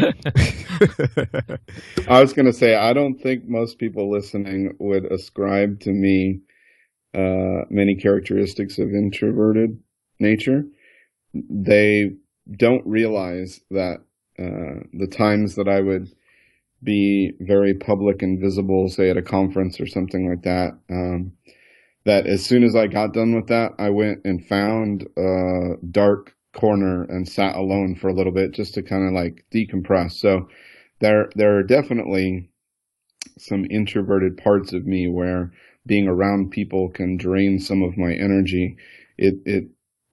[2.10, 6.41] I was going to say I don't think most people listening would ascribe to me
[7.13, 9.80] uh, many characteristics of introverted
[10.19, 10.65] nature.
[11.34, 12.17] They
[12.58, 13.99] don't realize that
[14.38, 16.10] uh, the times that I would
[16.84, 21.32] be very public and visible, say at a conference or something like that, um,
[22.04, 26.35] that as soon as I got done with that, I went and found a dark
[26.56, 30.13] corner and sat alone for a little bit just to kind of like decompress.
[30.13, 30.48] So
[31.00, 32.50] there, there are definitely
[33.38, 35.52] some introverted parts of me where
[35.86, 38.78] being around people can drain some of my energy.
[39.18, 39.65] It, it,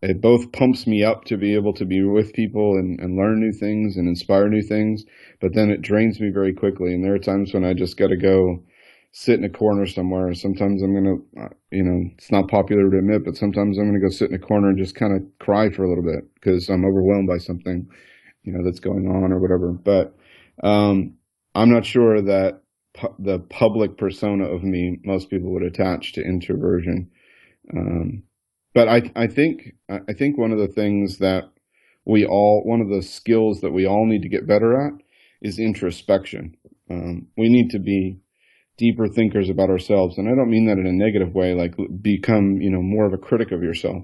[0.03, 3.41] it both pumps me up to be able to be with people and, and learn
[3.41, 5.05] new things and inspire new things,
[5.41, 6.93] but then it drains me very quickly.
[6.93, 8.65] And there are times when I just got to go
[9.13, 10.33] sit in a corner somewhere.
[10.35, 11.05] Sometimes I'm going
[11.37, 14.11] to, uh, you know, it's not popular to admit, but sometimes I'm going to go
[14.11, 16.85] sit in a corner and just kind of cry for a little bit because I'm
[16.85, 17.87] overwhelmed by something,
[18.43, 19.73] you know, that's going on or whatever.
[19.73, 20.17] But,
[20.63, 21.15] um,
[21.55, 22.63] I'm not sure that
[22.95, 27.11] pu- the public persona of me, most people would attach to introversion.
[27.77, 28.23] Um,
[28.75, 31.45] but I, I think, I think one of the things that
[32.07, 34.95] we all, one of the skills that we all need to get better at
[35.43, 36.57] is introspection.
[36.89, 38.22] Um, we need to be
[38.83, 40.19] deeper thinkers about ourselves.
[40.19, 43.13] And I don't mean that in a negative way, like become, you know, more of
[43.13, 44.03] a critic of yourself.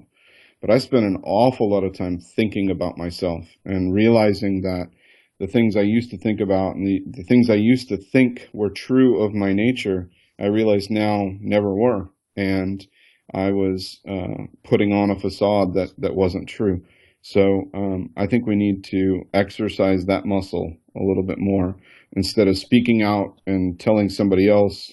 [0.61, 4.87] But I spend an awful lot of time thinking about myself and realizing that
[5.37, 8.47] the things I used to think about and the, the things I used to think
[8.53, 12.09] were true of my nature, I realize now never were.
[12.37, 12.85] And
[13.33, 16.85] I was uh, putting on a facade that, that wasn't true.
[17.21, 21.75] So um, I think we need to exercise that muscle a little bit more
[22.13, 24.91] instead of speaking out and telling somebody else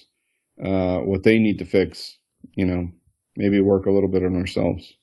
[0.63, 2.17] uh, what they need to fix.
[2.55, 2.89] You know,
[3.35, 4.93] maybe work a little bit on ourselves.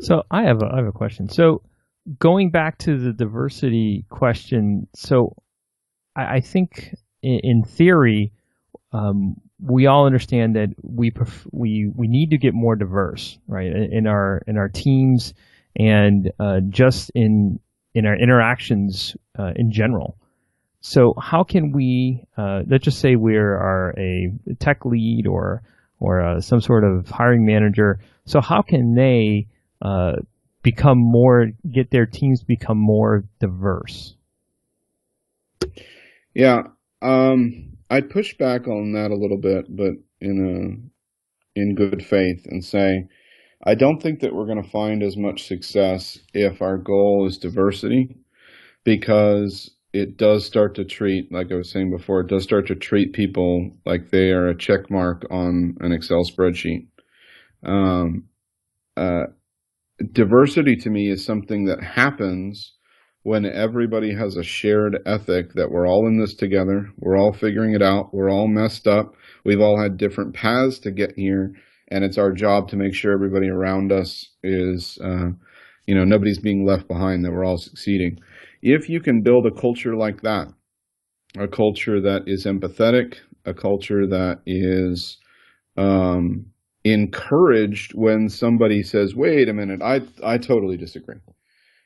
[0.00, 1.28] So I have a, I have a question.
[1.28, 1.62] So
[2.18, 5.36] going back to the diversity question, so
[6.14, 8.32] I, I think in, in theory,
[8.92, 13.72] um, we all understand that we pref- we we need to get more diverse, right,
[13.72, 15.32] in, our in our teams
[15.76, 17.58] and uh, just in
[17.94, 20.18] in our interactions uh, in general.
[20.88, 24.30] So how can we, uh, let's just say we are a
[24.60, 25.64] tech lead or
[25.98, 27.98] or uh, some sort of hiring manager.
[28.24, 29.48] So how can they
[29.82, 30.12] uh,
[30.62, 34.14] become more, get their teams become more diverse?
[36.34, 36.68] Yeah,
[37.02, 40.86] um, I'd push back on that a little bit, but in
[41.56, 43.08] a in good faith, and say
[43.64, 47.38] I don't think that we're going to find as much success if our goal is
[47.38, 48.18] diversity,
[48.84, 52.74] because it does start to treat, like I was saying before, it does start to
[52.74, 56.88] treat people like they are a check mark on an Excel spreadsheet.
[57.64, 58.24] Um,
[58.96, 59.24] uh,
[60.12, 62.74] diversity to me is something that happens
[63.22, 67.74] when everybody has a shared ethic that we're all in this together, we're all figuring
[67.74, 71.52] it out, we're all messed up, we've all had different paths to get here,
[71.88, 75.30] and it's our job to make sure everybody around us is, uh,
[75.86, 78.16] you know, nobody's being left behind, that we're all succeeding.
[78.68, 80.48] If you can build a culture like that,
[81.38, 83.14] a culture that is empathetic,
[83.44, 85.18] a culture that is
[85.76, 86.46] um,
[86.82, 91.20] encouraged when somebody says, "Wait a minute, I I totally disagree."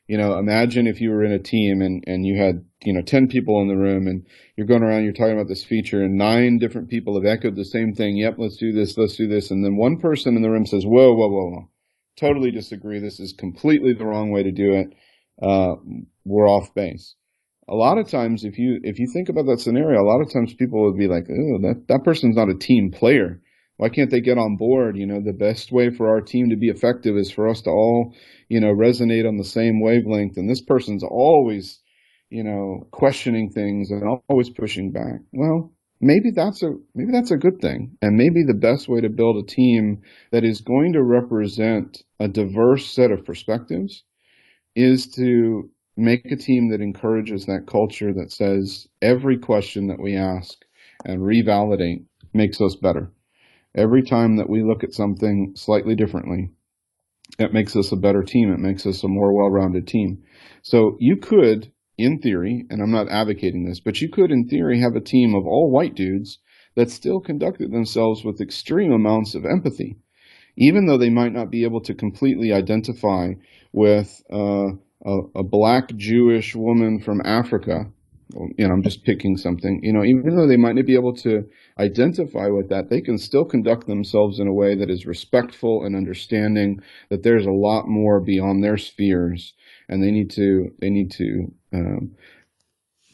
[0.08, 3.02] You know, imagine if you were in a team and and you had you know
[3.02, 4.26] ten people in the room and
[4.56, 7.64] you're going around, you're talking about this feature, and nine different people have echoed the
[7.66, 8.16] same thing.
[8.16, 10.86] Yep, let's do this, let's do this, and then one person in the room says,
[10.86, 11.68] "Whoa, whoa, whoa, whoa."
[12.16, 13.00] Totally disagree.
[13.00, 14.94] This is completely the wrong way to do it.
[15.42, 15.76] Uh,
[16.24, 17.14] we're off base.
[17.68, 20.32] A lot of times if you if you think about that scenario a lot of
[20.32, 23.40] times people would be like oh that that person's not a team player.
[23.76, 24.96] Why can't they get on board?
[24.96, 27.70] You know the best way for our team to be effective is for us to
[27.70, 28.14] all
[28.48, 30.36] you know resonate on the same wavelength.
[30.36, 31.80] And this person's always
[32.28, 35.20] you know questioning things and always pushing back.
[35.32, 37.96] Well maybe that's a maybe that's a good thing.
[38.02, 42.28] And maybe the best way to build a team that is going to represent a
[42.28, 44.04] diverse set of perspectives
[44.74, 50.16] is to make a team that encourages that culture that says every question that we
[50.16, 50.58] ask
[51.04, 53.12] and revalidate makes us better.
[53.74, 56.50] Every time that we look at something slightly differently,
[57.38, 58.52] it makes us a better team.
[58.52, 60.22] It makes us a more well-rounded team.
[60.62, 64.80] So you could, in theory, and I'm not advocating this, but you could, in theory,
[64.80, 66.38] have a team of all white dudes
[66.74, 69.98] that still conducted themselves with extreme amounts of empathy,
[70.60, 73.32] even though they might not be able to completely identify
[73.72, 74.68] with uh,
[75.06, 77.86] a, a black Jewish woman from Africa,
[78.58, 81.16] you know, I'm just picking something, you know, even though they might not be able
[81.16, 81.44] to
[81.78, 85.96] identify with that, they can still conduct themselves in a way that is respectful and
[85.96, 89.54] understanding that there's a lot more beyond their spheres
[89.88, 92.12] and they need to, they need to, um,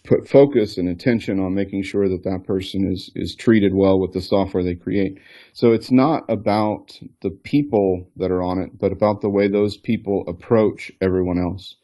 [0.07, 4.13] put focus and attention on making sure that that person is is treated well with
[4.13, 5.19] the software they create.
[5.53, 9.77] So it's not about the people that are on it, but about the way those
[9.77, 11.77] people approach everyone else.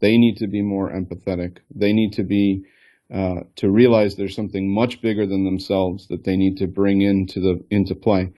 [0.00, 1.58] They need to be more empathetic.
[1.74, 2.64] They need to be
[3.12, 7.40] uh, to realize there's something much bigger than themselves that they need to bring into
[7.40, 8.32] the into play.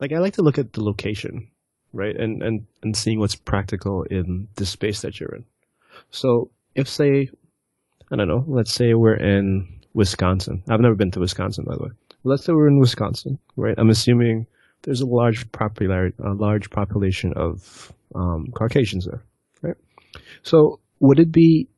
[0.00, 1.48] Like I like to look at the location,
[1.92, 5.44] right, and and and seeing what's practical in the space that you're in.
[6.10, 7.30] So if say
[8.12, 10.62] I don't know, let's say we're in Wisconsin.
[10.68, 11.90] I've never been to Wisconsin, by the way.
[12.24, 13.74] Let's say we're in Wisconsin, right?
[13.78, 14.46] I'm assuming
[14.82, 19.22] there's a large popularity, a large population of um, Caucasians there,
[19.62, 19.76] right?
[20.42, 21.68] So would it be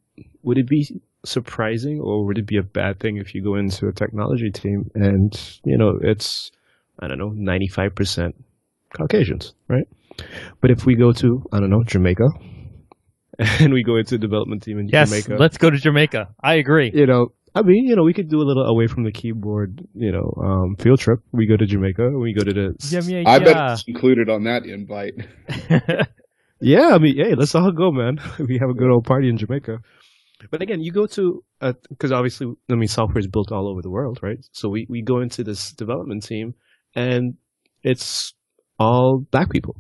[0.43, 3.89] would it be surprising or would it be a bad thing if you go into
[3.89, 6.51] a technology team and you know it's
[7.01, 8.33] I don't know 95%
[8.97, 9.87] Caucasians, right?
[10.61, 12.29] But if we go to I don't know Jamaica
[13.61, 15.37] and we go into development team in yes, Jamaica.
[15.39, 16.29] let's go to Jamaica.
[16.43, 16.91] I agree.
[16.95, 19.81] You know, I mean, you know, we could do a little away from the keyboard,
[19.95, 21.21] you know, um, field trip.
[21.33, 22.11] We go to Jamaica.
[22.11, 22.75] We go to the.
[22.79, 23.29] Jamaica.
[23.29, 25.15] I bet it's included on that invite.
[26.61, 28.19] yeah, I mean, hey, let's all go, man.
[28.39, 29.79] we have a good old party in Jamaica.
[30.51, 31.43] But again, you go to
[31.89, 34.39] because obviously, I mean, software is built all over the world, right?
[34.53, 36.55] So we we go into this development team,
[36.95, 37.37] and
[37.83, 38.35] it's
[38.79, 39.77] all black people,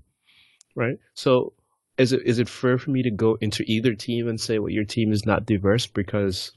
[0.74, 0.96] right?
[1.12, 1.52] So
[1.98, 4.70] is it is it fair for me to go into either team and say well
[4.70, 6.52] your team is not diverse because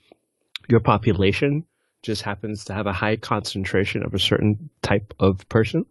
[0.68, 1.66] your population
[2.04, 5.86] just happens to have a high concentration of a certain type of person?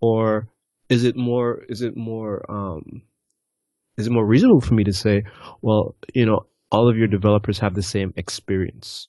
[0.00, 0.48] Or
[0.88, 3.02] is it more is it more um,
[3.96, 5.24] is it more reasonable for me to say
[5.62, 9.08] well you know all of your developers have the same experience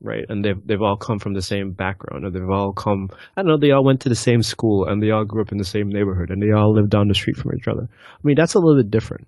[0.00, 0.24] right?
[0.28, 3.08] And they've they've all come from the same background, or they've all come.
[3.36, 3.58] I don't know.
[3.58, 5.88] They all went to the same school, and they all grew up in the same
[5.88, 7.88] neighborhood, and they all live down the street from each other.
[7.90, 9.26] I mean, that's a little bit different,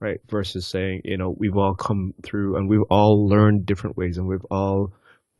[0.00, 0.20] right?
[0.28, 4.26] Versus saying, you know, we've all come through, and we've all learned different ways, and
[4.26, 4.92] we've all,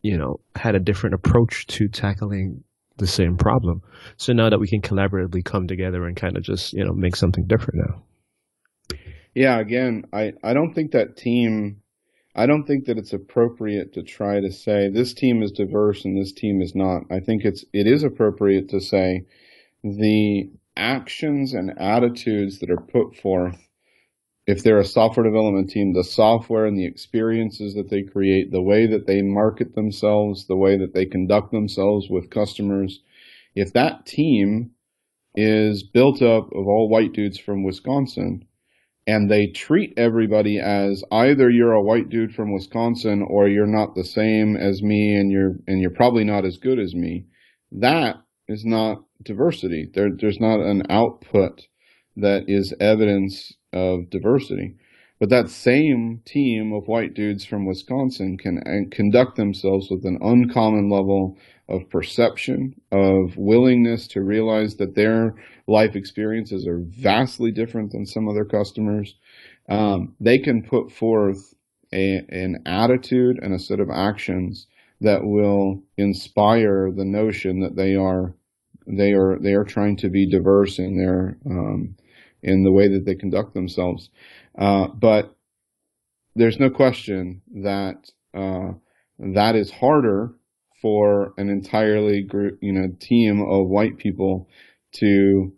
[0.03, 2.64] you know, had a different approach to tackling
[2.97, 3.83] the same problem.
[4.16, 7.16] So now that we can collaboratively come together and kind of just you know make
[7.16, 8.03] something different now.
[9.35, 11.83] Yeah, again, I, I don't think that team,
[12.41, 16.16] I don't think that it's appropriate to try to say this team is diverse and
[16.16, 17.03] this team is not.
[17.11, 19.26] I think it's, it is appropriate to say
[19.84, 23.68] the actions and attitudes that are put forth,
[24.47, 28.62] if they're a software development team, the software and the experiences that they create, the
[28.62, 33.03] way that they market themselves, the way that they conduct themselves with customers,
[33.55, 34.70] if that team
[35.34, 38.47] is built up of all white dudes from Wisconsin,
[39.07, 43.95] and they treat everybody as either you're a white dude from Wisconsin or you're not
[43.95, 47.27] the same as me and you're and you're probably not as good as me.
[47.73, 48.17] That
[48.49, 49.89] is not diversity.
[49.95, 51.67] There, there's not an output
[52.17, 54.75] that is evidence of diversity.
[55.19, 60.89] But that same team of white dudes from Wisconsin can conduct themselves with an uncommon
[60.89, 61.37] level
[61.71, 65.35] of perception, of willingness to realize that their
[65.66, 69.14] life experiences are vastly different than some of their customers.
[69.68, 71.55] Um, they can put forth
[71.93, 74.66] a, an attitude and a set of actions
[75.01, 78.35] that will inspire the notion that they are
[78.87, 81.97] they are they are trying to be diverse in their um,
[82.43, 84.11] in the way that they conduct themselves.
[84.59, 85.37] Uh, but
[86.35, 88.73] there's no question that uh,
[89.18, 90.35] that is harder
[90.81, 94.49] for an entirely group, you know, team of white people
[94.93, 95.53] to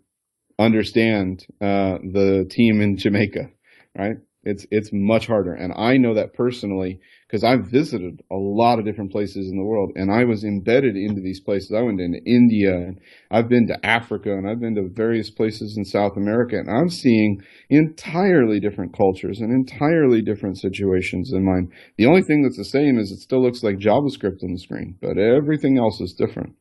[0.59, 3.49] understand uh, the team in Jamaica,
[3.97, 4.17] right?
[4.43, 6.99] It's it's much harder, and I know that personally
[7.33, 10.95] because I've visited a lot of different places in the world, and I was embedded
[10.95, 11.71] into these places.
[11.71, 12.99] I went into India, and
[13.31, 16.89] I've been to Africa, and I've been to various places in South America, and I'm
[16.89, 21.71] seeing entirely different cultures and entirely different situations than mine.
[21.97, 24.95] The only thing that's the same is it still looks like JavaScript on the screen,
[25.01, 26.53] but everything else is different.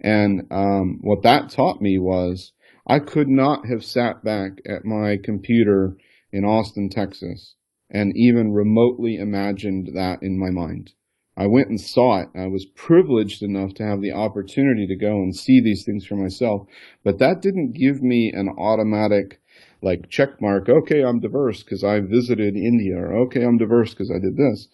[0.00, 2.52] And um, what that taught me was
[2.86, 5.96] I could not have sat back at my computer
[6.30, 7.56] in Austin, Texas,
[7.94, 10.92] and even remotely imagined that in my mind.
[11.36, 12.28] I went and saw it.
[12.34, 16.16] I was privileged enough to have the opportunity to go and see these things for
[16.16, 16.66] myself,
[17.04, 19.40] but that didn't give me an automatic
[19.80, 20.68] like check mark.
[20.68, 24.68] Okay, I'm diverse because I visited India, or okay, I'm diverse because I did this.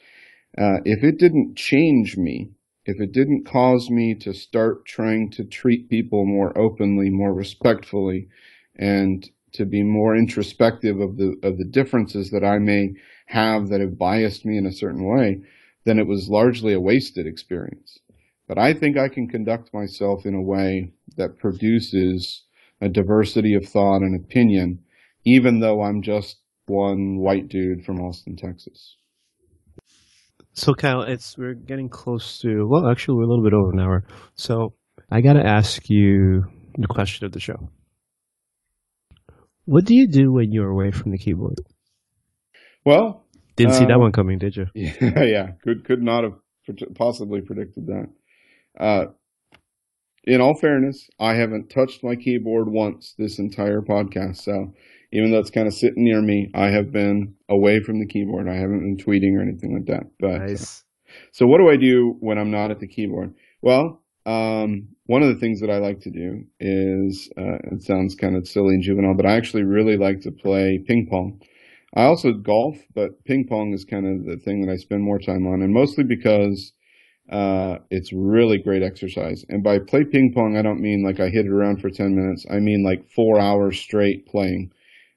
[0.57, 2.51] Uh, if it didn't change me,
[2.87, 8.29] if it didn't cause me to start trying to treat people more openly, more respectfully,
[8.77, 12.91] and to be more introspective of the of the differences that I may
[13.27, 15.41] have that have biased me in a certain way,
[15.85, 17.99] then it was largely a wasted experience.
[18.49, 22.45] But I think I can conduct myself in a way that produces
[22.81, 24.81] a diversity of thought and opinion,
[25.25, 28.97] even though I'm just one white dude from Austin, Texas.
[30.53, 33.81] So Kyle, it's we're getting close to well, actually we're a little bit over an
[33.81, 34.05] hour.
[34.35, 34.75] So
[35.11, 36.45] I got to ask you
[36.77, 37.71] the question of the show.
[39.71, 41.61] What do you do when you're away from the keyboard?
[42.85, 44.66] Well, didn't see that um, one coming, did you?
[44.75, 45.51] Yeah, yeah.
[45.62, 46.35] Could could not have
[46.97, 48.09] possibly predicted that.
[48.77, 49.05] Uh,
[50.25, 54.39] in all fairness, I haven't touched my keyboard once this entire podcast.
[54.39, 54.75] So
[55.12, 58.49] even though it's kind of sitting near me, I have been away from the keyboard.
[58.49, 60.11] I haven't been tweeting or anything like that.
[60.18, 60.83] But nice.
[60.83, 63.35] uh, so what do I do when I'm not at the keyboard?
[63.62, 68.15] Well, um, one of the things that I like to do is, uh, it sounds
[68.15, 71.43] kind of silly and juvenile, but I actually really like to play ping pong.
[71.97, 75.19] I also golf, but ping pong is kind of the thing that I spend more
[75.19, 76.73] time on, and mostly because
[77.29, 79.45] uh, it's really great exercise.
[79.49, 82.15] And by play ping pong, I don't mean like I hit it around for 10
[82.15, 82.47] minutes.
[82.49, 84.71] I mean like four hours straight playing.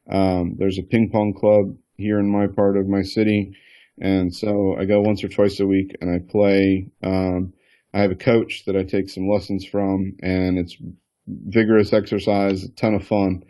[0.09, 3.55] Um, there's a ping pong club here in my part of my city.
[4.01, 6.87] And so I go once or twice a week and I play.
[7.03, 7.53] Um,
[7.93, 10.77] I have a coach that I take some lessons from, and it's
[11.27, 13.43] vigorous exercise, a ton of fun.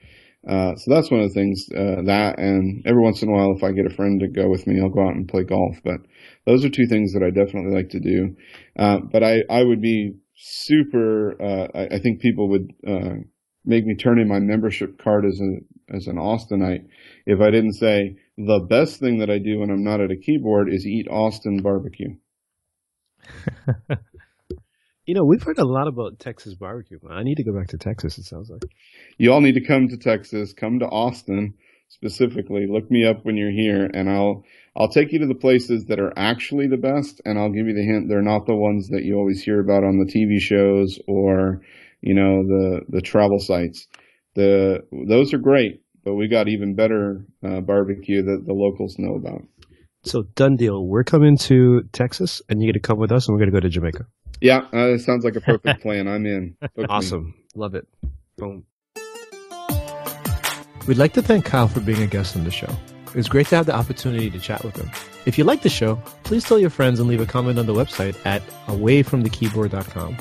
[0.48, 3.54] Uh, so that's one of the things uh, that, and every once in a while,
[3.56, 5.78] if I get a friend to go with me, I'll go out and play golf.
[5.84, 6.02] But
[6.46, 8.36] those are two things that I definitely like to do.
[8.78, 11.42] Uh, but I, I would be super.
[11.42, 13.16] Uh, I, I, think people would uh,
[13.64, 16.88] make me turn in my membership card as a as an Austinite
[17.26, 20.18] if I didn't say the best thing that I do when I'm not at a
[20.18, 22.16] keyboard is eat Austin barbecue.
[25.06, 26.98] You know, we've heard a lot about Texas barbecue.
[27.10, 28.64] I need to go back to Texas, it sounds like.
[29.18, 31.56] You all need to come to Texas, come to Austin
[31.90, 32.68] specifically.
[32.70, 34.46] Look me up when you're here and I'll
[34.78, 37.74] I'll take you to the places that are actually the best and I'll give you
[37.74, 40.98] the hint they're not the ones that you always hear about on the TV shows
[41.06, 41.62] or,
[42.00, 43.88] you know, the the travel sites.
[44.36, 49.16] The those are great, but we got even better uh, barbecue that the locals know
[49.16, 49.42] about.
[50.06, 50.86] So done deal.
[50.86, 53.56] We're coming to Texas, and you get to come with us, and we're going to
[53.56, 54.06] go to Jamaica.
[54.42, 56.08] Yeah, uh, sounds like a perfect plan.
[56.08, 56.56] I'm in.
[56.76, 57.34] Book awesome, me.
[57.56, 57.88] love it.
[58.38, 58.66] Boom.
[60.88, 62.70] We'd like to thank Kyle for being a guest on the show.
[63.08, 64.90] It was great to have the opportunity to chat with him.
[65.26, 67.74] If you like the show, please tell your friends and leave a comment on the
[67.74, 70.18] website at awayfromthekeyboard.com.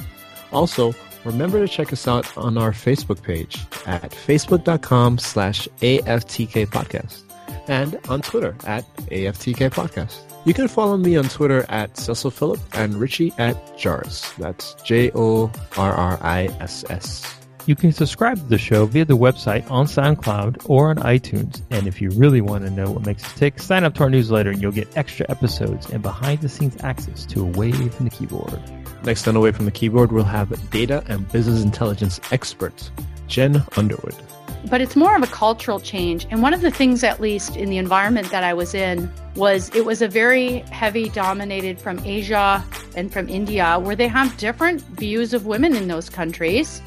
[0.52, 0.94] Also,
[1.24, 3.56] remember to check us out on our Facebook page
[3.86, 7.22] at facebook.com slash AFTK podcast
[7.68, 10.18] and on Twitter at AFTK podcast.
[10.44, 14.34] You can follow me on Twitter at Cecil Phillip and Richie at Jorriss.
[14.36, 17.36] That's J O R R I S S.
[17.66, 21.62] You can subscribe to the show via the website on SoundCloud or on iTunes.
[21.70, 24.10] And if you really want to know what makes us tick, sign up to our
[24.10, 28.10] newsletter and you'll get extra episodes and behind the scenes access to Away from the
[28.10, 28.60] Keyboard.
[29.04, 32.90] Next on Away from the Keyboard, we'll have data and business intelligence expert,
[33.28, 34.16] Jen Underwood.
[34.70, 36.26] But it's more of a cultural change.
[36.30, 39.74] And one of the things, at least in the environment that I was in, was
[39.74, 44.80] it was a very heavy dominated from Asia and from India, where they have different
[44.82, 46.80] views of women in those countries.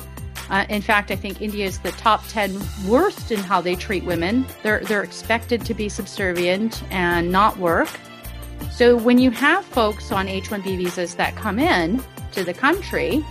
[0.49, 4.03] Uh, in fact, I think India is the top 10 worst in how they treat
[4.03, 4.45] women.
[4.63, 7.89] They're, they're expected to be subservient and not work.
[8.71, 12.03] So when you have folks on H 1B visas that come in
[12.33, 13.25] to the country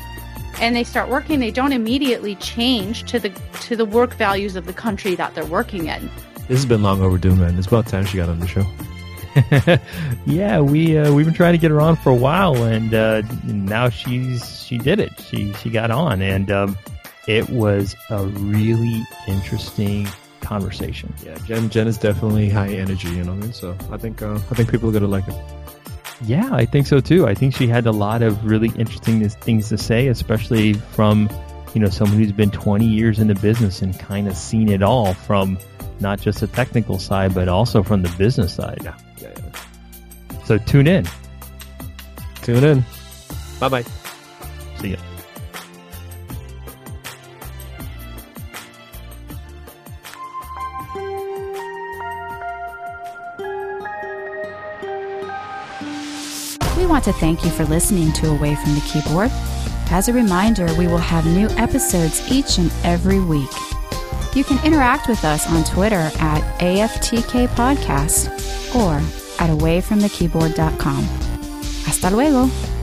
[0.60, 3.30] and they start working, they don't immediately change to the,
[3.60, 6.10] to the work values of the country that they're working in.
[6.48, 7.56] This has been long overdue, man.
[7.58, 8.66] It's about time she got on the show.
[10.26, 13.22] yeah, we uh, we've been trying to get her on for a while, and uh,
[13.44, 15.12] now she's she did it.
[15.20, 16.78] She she got on, and um,
[17.26, 20.06] it was a really interesting
[20.40, 21.12] conversation.
[21.24, 23.52] Yeah, Jen Jen is definitely high energy, you know what I mean?
[23.52, 25.34] So I think uh, I think people are gonna like it.
[26.26, 27.26] Yeah, I think so too.
[27.26, 31.28] I think she had a lot of really interesting things to say, especially from
[31.74, 34.82] you know someone who's been 20 years in the business and kind of seen it
[34.82, 35.58] all from
[36.00, 38.78] not just the technical side, but also from the business side.
[38.82, 40.42] Yeah, yeah, yeah.
[40.44, 41.06] So tune in.
[42.42, 42.84] Tune in.
[43.60, 43.84] Bye bye.
[44.80, 45.13] See ya.
[56.76, 59.30] We want to thank you for listening to Away from the Keyboard.
[59.90, 63.50] As a reminder, we will have new episodes each and every week.
[64.34, 68.28] You can interact with us on Twitter at AFTK Podcast
[68.74, 68.94] or
[69.40, 71.04] at awayfromthekeyboard.com.
[71.84, 72.73] Hasta luego.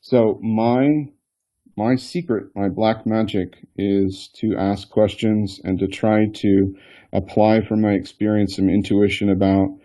[0.00, 1.10] So my
[1.76, 6.76] my secret, my black magic is to ask questions and to try to
[7.12, 9.78] apply from my experience some intuition about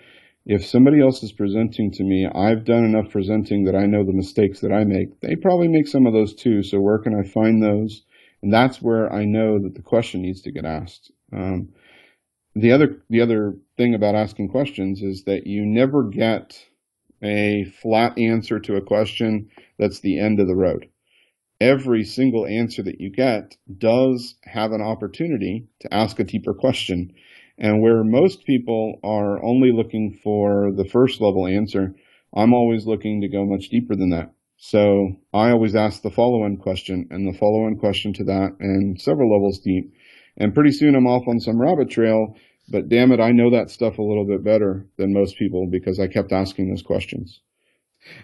[0.45, 4.13] if somebody else is presenting to me, I've done enough presenting that I know the
[4.13, 5.19] mistakes that I make.
[5.21, 6.61] They probably make some of those too.
[6.63, 8.03] So where can I find those?
[8.43, 11.11] And that's where I know that the question needs to get asked.
[11.33, 11.69] Um,
[12.53, 16.63] the other the other thing about asking questions is that you never get
[17.23, 20.87] a flat answer to a question that's the end of the road.
[21.61, 27.13] Every single answer that you get does have an opportunity to ask a deeper question.
[27.57, 31.95] And where most people are only looking for the first level answer,
[32.35, 34.33] I'm always looking to go much deeper than that.
[34.57, 38.55] So I always ask the follow on question and the follow on question to that
[38.59, 39.93] and several levels deep.
[40.37, 42.35] And pretty soon I'm off on some rabbit trail
[42.67, 45.99] but damn it, I know that stuff a little bit better than most people because
[45.99, 47.41] I kept asking those questions.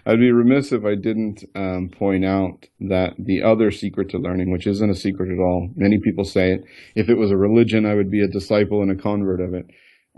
[0.06, 4.50] I'd be remiss if I didn't um, point out that the other secret to learning,
[4.50, 6.64] which isn't a secret at all, many people say it.
[6.94, 9.66] If it was a religion, I would be a disciple and a convert of it.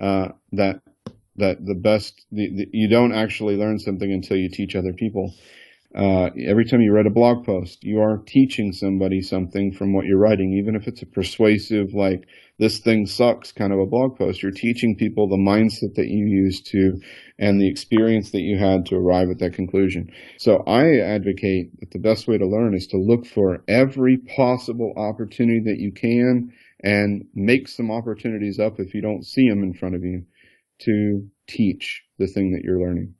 [0.00, 0.80] Uh, that
[1.36, 5.34] that the best the, the, you don't actually learn something until you teach other people.
[5.94, 10.06] Uh, every time you write a blog post, you are teaching somebody something from what
[10.06, 12.26] you're writing, even if it's a persuasive, like
[12.58, 14.42] this thing sucks kind of a blog post.
[14.42, 17.00] You're teaching people the mindset that you used to
[17.38, 20.10] and the experience that you had to arrive at that conclusion.
[20.38, 24.92] So I advocate that the best way to learn is to look for every possible
[24.96, 26.52] opportunity that you can
[26.82, 30.24] and make some opportunities up if you don't see them in front of you
[30.80, 33.14] to teach the thing that you're learning.